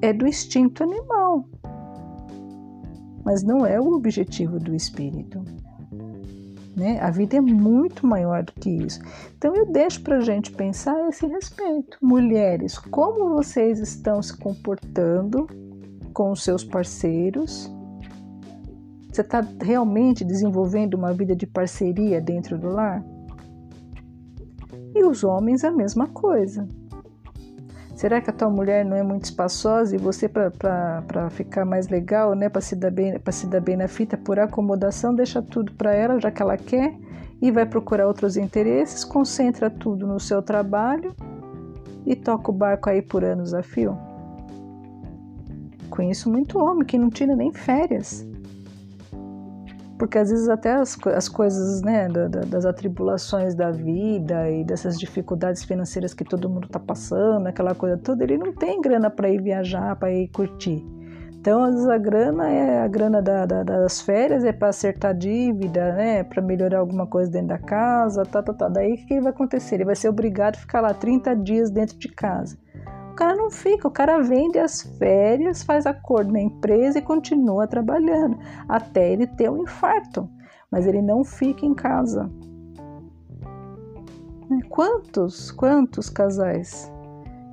é 0.00 0.12
do 0.12 0.26
instinto 0.26 0.82
animal, 0.82 1.48
mas 3.24 3.42
não 3.42 3.66
é 3.66 3.80
o 3.80 3.92
objetivo 3.92 4.58
do 4.58 4.74
espírito. 4.74 5.42
Né? 6.76 7.00
A 7.00 7.10
vida 7.10 7.36
é 7.36 7.40
muito 7.40 8.06
maior 8.06 8.44
do 8.44 8.52
que 8.52 8.70
isso. 8.70 9.00
Então 9.36 9.54
eu 9.56 9.66
deixo 9.66 10.00
para 10.02 10.18
a 10.18 10.20
gente 10.20 10.52
pensar 10.52 10.94
a 10.94 11.08
esse 11.08 11.26
respeito. 11.26 11.98
Mulheres, 12.00 12.78
como 12.78 13.30
vocês 13.30 13.80
estão 13.80 14.22
se 14.22 14.36
comportando 14.36 15.48
com 16.14 16.30
os 16.30 16.44
seus 16.44 16.62
parceiros? 16.62 17.68
Você 19.12 19.22
está 19.22 19.44
realmente 19.60 20.24
desenvolvendo 20.24 20.94
uma 20.94 21.12
vida 21.12 21.34
de 21.34 21.48
parceria 21.48 22.20
dentro 22.20 22.56
do 22.56 22.68
lar? 22.68 23.04
E 24.94 25.04
os 25.04 25.24
homens 25.24 25.64
a 25.64 25.72
mesma 25.72 26.06
coisa. 26.06 26.68
Será 27.98 28.20
que 28.20 28.30
a 28.30 28.32
tua 28.32 28.48
mulher 28.48 28.84
não 28.84 28.96
é 28.96 29.02
muito 29.02 29.24
espaçosa 29.24 29.96
e 29.96 29.98
você, 29.98 30.28
para 30.28 31.28
ficar 31.30 31.64
mais 31.64 31.88
legal, 31.88 32.32
né, 32.32 32.48
para 32.48 32.60
se, 32.60 32.76
dar 32.76 32.92
bem, 32.92 33.20
se 33.32 33.44
dar 33.48 33.60
bem 33.60 33.76
na 33.76 33.88
fita, 33.88 34.16
por 34.16 34.38
acomodação, 34.38 35.12
deixa 35.12 35.42
tudo 35.42 35.72
para 35.72 35.92
ela, 35.92 36.20
já 36.20 36.30
que 36.30 36.40
ela 36.40 36.56
quer, 36.56 36.94
e 37.42 37.50
vai 37.50 37.66
procurar 37.66 38.06
outros 38.06 38.36
interesses, 38.36 39.04
concentra 39.04 39.68
tudo 39.68 40.06
no 40.06 40.20
seu 40.20 40.40
trabalho 40.40 41.12
e 42.06 42.14
toca 42.14 42.52
o 42.52 42.54
barco 42.54 42.88
aí 42.88 43.02
por 43.02 43.24
anos 43.24 43.52
a 43.52 43.64
fio? 43.64 43.98
Conheço 45.90 46.30
muito 46.30 46.56
homem 46.60 46.86
que 46.86 46.96
não 46.96 47.10
tira 47.10 47.34
nem 47.34 47.52
férias 47.52 48.24
porque 49.98 50.18
às 50.18 50.30
vezes 50.30 50.48
até 50.48 50.72
as, 50.72 50.96
as 51.06 51.28
coisas, 51.28 51.82
né, 51.82 52.08
da, 52.08 52.28
da, 52.28 52.40
das 52.40 52.64
atribulações 52.64 53.54
da 53.54 53.70
vida 53.70 54.50
e 54.50 54.64
dessas 54.64 54.98
dificuldades 54.98 55.64
financeiras 55.64 56.14
que 56.14 56.24
todo 56.24 56.48
mundo 56.48 56.66
está 56.66 56.78
passando, 56.78 57.46
aquela 57.46 57.74
coisa 57.74 57.98
toda, 57.98 58.22
ele 58.22 58.38
não 58.38 58.52
tem 58.52 58.80
grana 58.80 59.10
para 59.10 59.28
ir 59.28 59.42
viajar, 59.42 59.96
para 59.96 60.12
ir 60.12 60.28
curtir. 60.28 60.84
Então, 61.40 61.62
às 61.62 61.74
vezes 61.74 61.88
a 61.88 61.98
grana 61.98 62.48
é 62.48 62.80
a 62.80 62.88
grana 62.88 63.22
da, 63.22 63.46
da, 63.46 63.62
das 63.62 64.00
férias, 64.00 64.44
é 64.44 64.52
para 64.52 64.68
acertar 64.68 65.14
dívida, 65.14 65.92
né, 65.94 66.24
para 66.24 66.42
melhorar 66.42 66.78
alguma 66.78 67.06
coisa 67.06 67.30
dentro 67.30 67.48
da 67.48 67.58
casa, 67.58 68.24
tá, 68.24 68.42
tá, 68.42 68.52
tá. 68.52 68.68
Daí 68.68 68.94
o 68.94 69.06
que 69.06 69.20
vai 69.20 69.30
acontecer? 69.30 69.76
Ele 69.76 69.84
vai 69.84 69.96
ser 69.96 70.08
obrigado 70.08 70.56
a 70.56 70.58
ficar 70.58 70.80
lá 70.80 70.94
30 70.94 71.34
dias 71.36 71.70
dentro 71.70 71.98
de 71.98 72.08
casa 72.08 72.56
cara 73.18 73.34
não 73.34 73.50
fica, 73.50 73.88
o 73.88 73.90
cara 73.90 74.22
vende 74.22 74.60
as 74.60 74.82
férias, 74.96 75.64
faz 75.64 75.86
acordo 75.86 76.32
na 76.32 76.40
empresa 76.40 77.00
e 77.00 77.02
continua 77.02 77.66
trabalhando 77.66 78.38
até 78.68 79.12
ele 79.12 79.26
ter 79.26 79.50
um 79.50 79.64
infarto, 79.64 80.30
mas 80.70 80.86
ele 80.86 81.02
não 81.02 81.24
fica 81.24 81.66
em 81.66 81.74
casa. 81.74 82.30
Né? 84.48 84.60
Quantos, 84.68 85.50
quantos 85.50 86.08
casais 86.08 86.92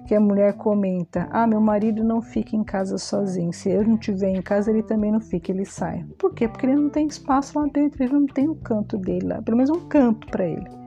que 0.05 0.13
a 0.13 0.19
mulher 0.19 0.53
comenta: 0.53 1.27
Ah, 1.31 1.47
meu 1.47 1.59
marido 1.59 2.03
não 2.03 2.21
fica 2.21 2.55
em 2.55 2.63
casa 2.63 2.99
sozinho. 2.99 3.51
Se 3.51 3.71
eu 3.71 3.83
não 3.83 3.95
estiver 3.95 4.29
em 4.29 4.43
casa, 4.43 4.69
ele 4.69 4.83
também 4.83 5.11
não 5.11 5.19
fica, 5.19 5.51
ele 5.51 5.65
sai. 5.65 6.05
Por 6.19 6.35
quê? 6.35 6.47
Porque 6.47 6.67
ele 6.67 6.75
não 6.75 6.91
tem 6.91 7.07
espaço 7.07 7.59
lá 7.59 7.65
dentro, 7.73 8.03
ele 8.03 8.13
não 8.13 8.27
tem 8.27 8.47
o 8.47 8.51
um 8.51 8.55
canto 8.55 8.99
dele 8.99 9.29
lá, 9.29 9.41
pelo 9.41 9.57
menos 9.57 9.71
um 9.71 9.87
canto 9.87 10.27
para 10.27 10.45
ele. 10.45 10.84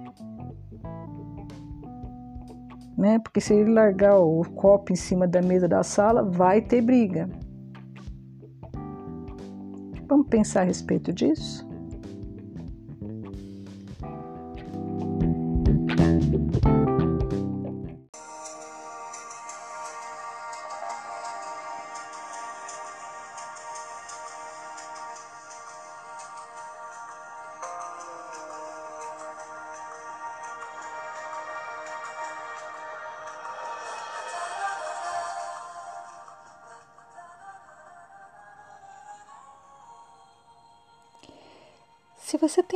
Né? 2.99 3.21
Porque 3.21 3.41
se 3.41 3.55
ele 3.55 3.71
largar 3.71 4.19
o 4.19 4.43
copo 4.57 4.93
em 4.93 4.97
cima 4.97 5.29
da 5.29 5.41
mesa 5.41 5.69
da 5.69 5.85
sala, 5.85 6.25
vai 6.25 6.61
ter 6.61 6.83
briga. 6.83 7.31
Vamos 10.09 10.27
pensar 10.29 10.63
a 10.63 10.65
respeito 10.65 11.13
disso? 11.13 11.68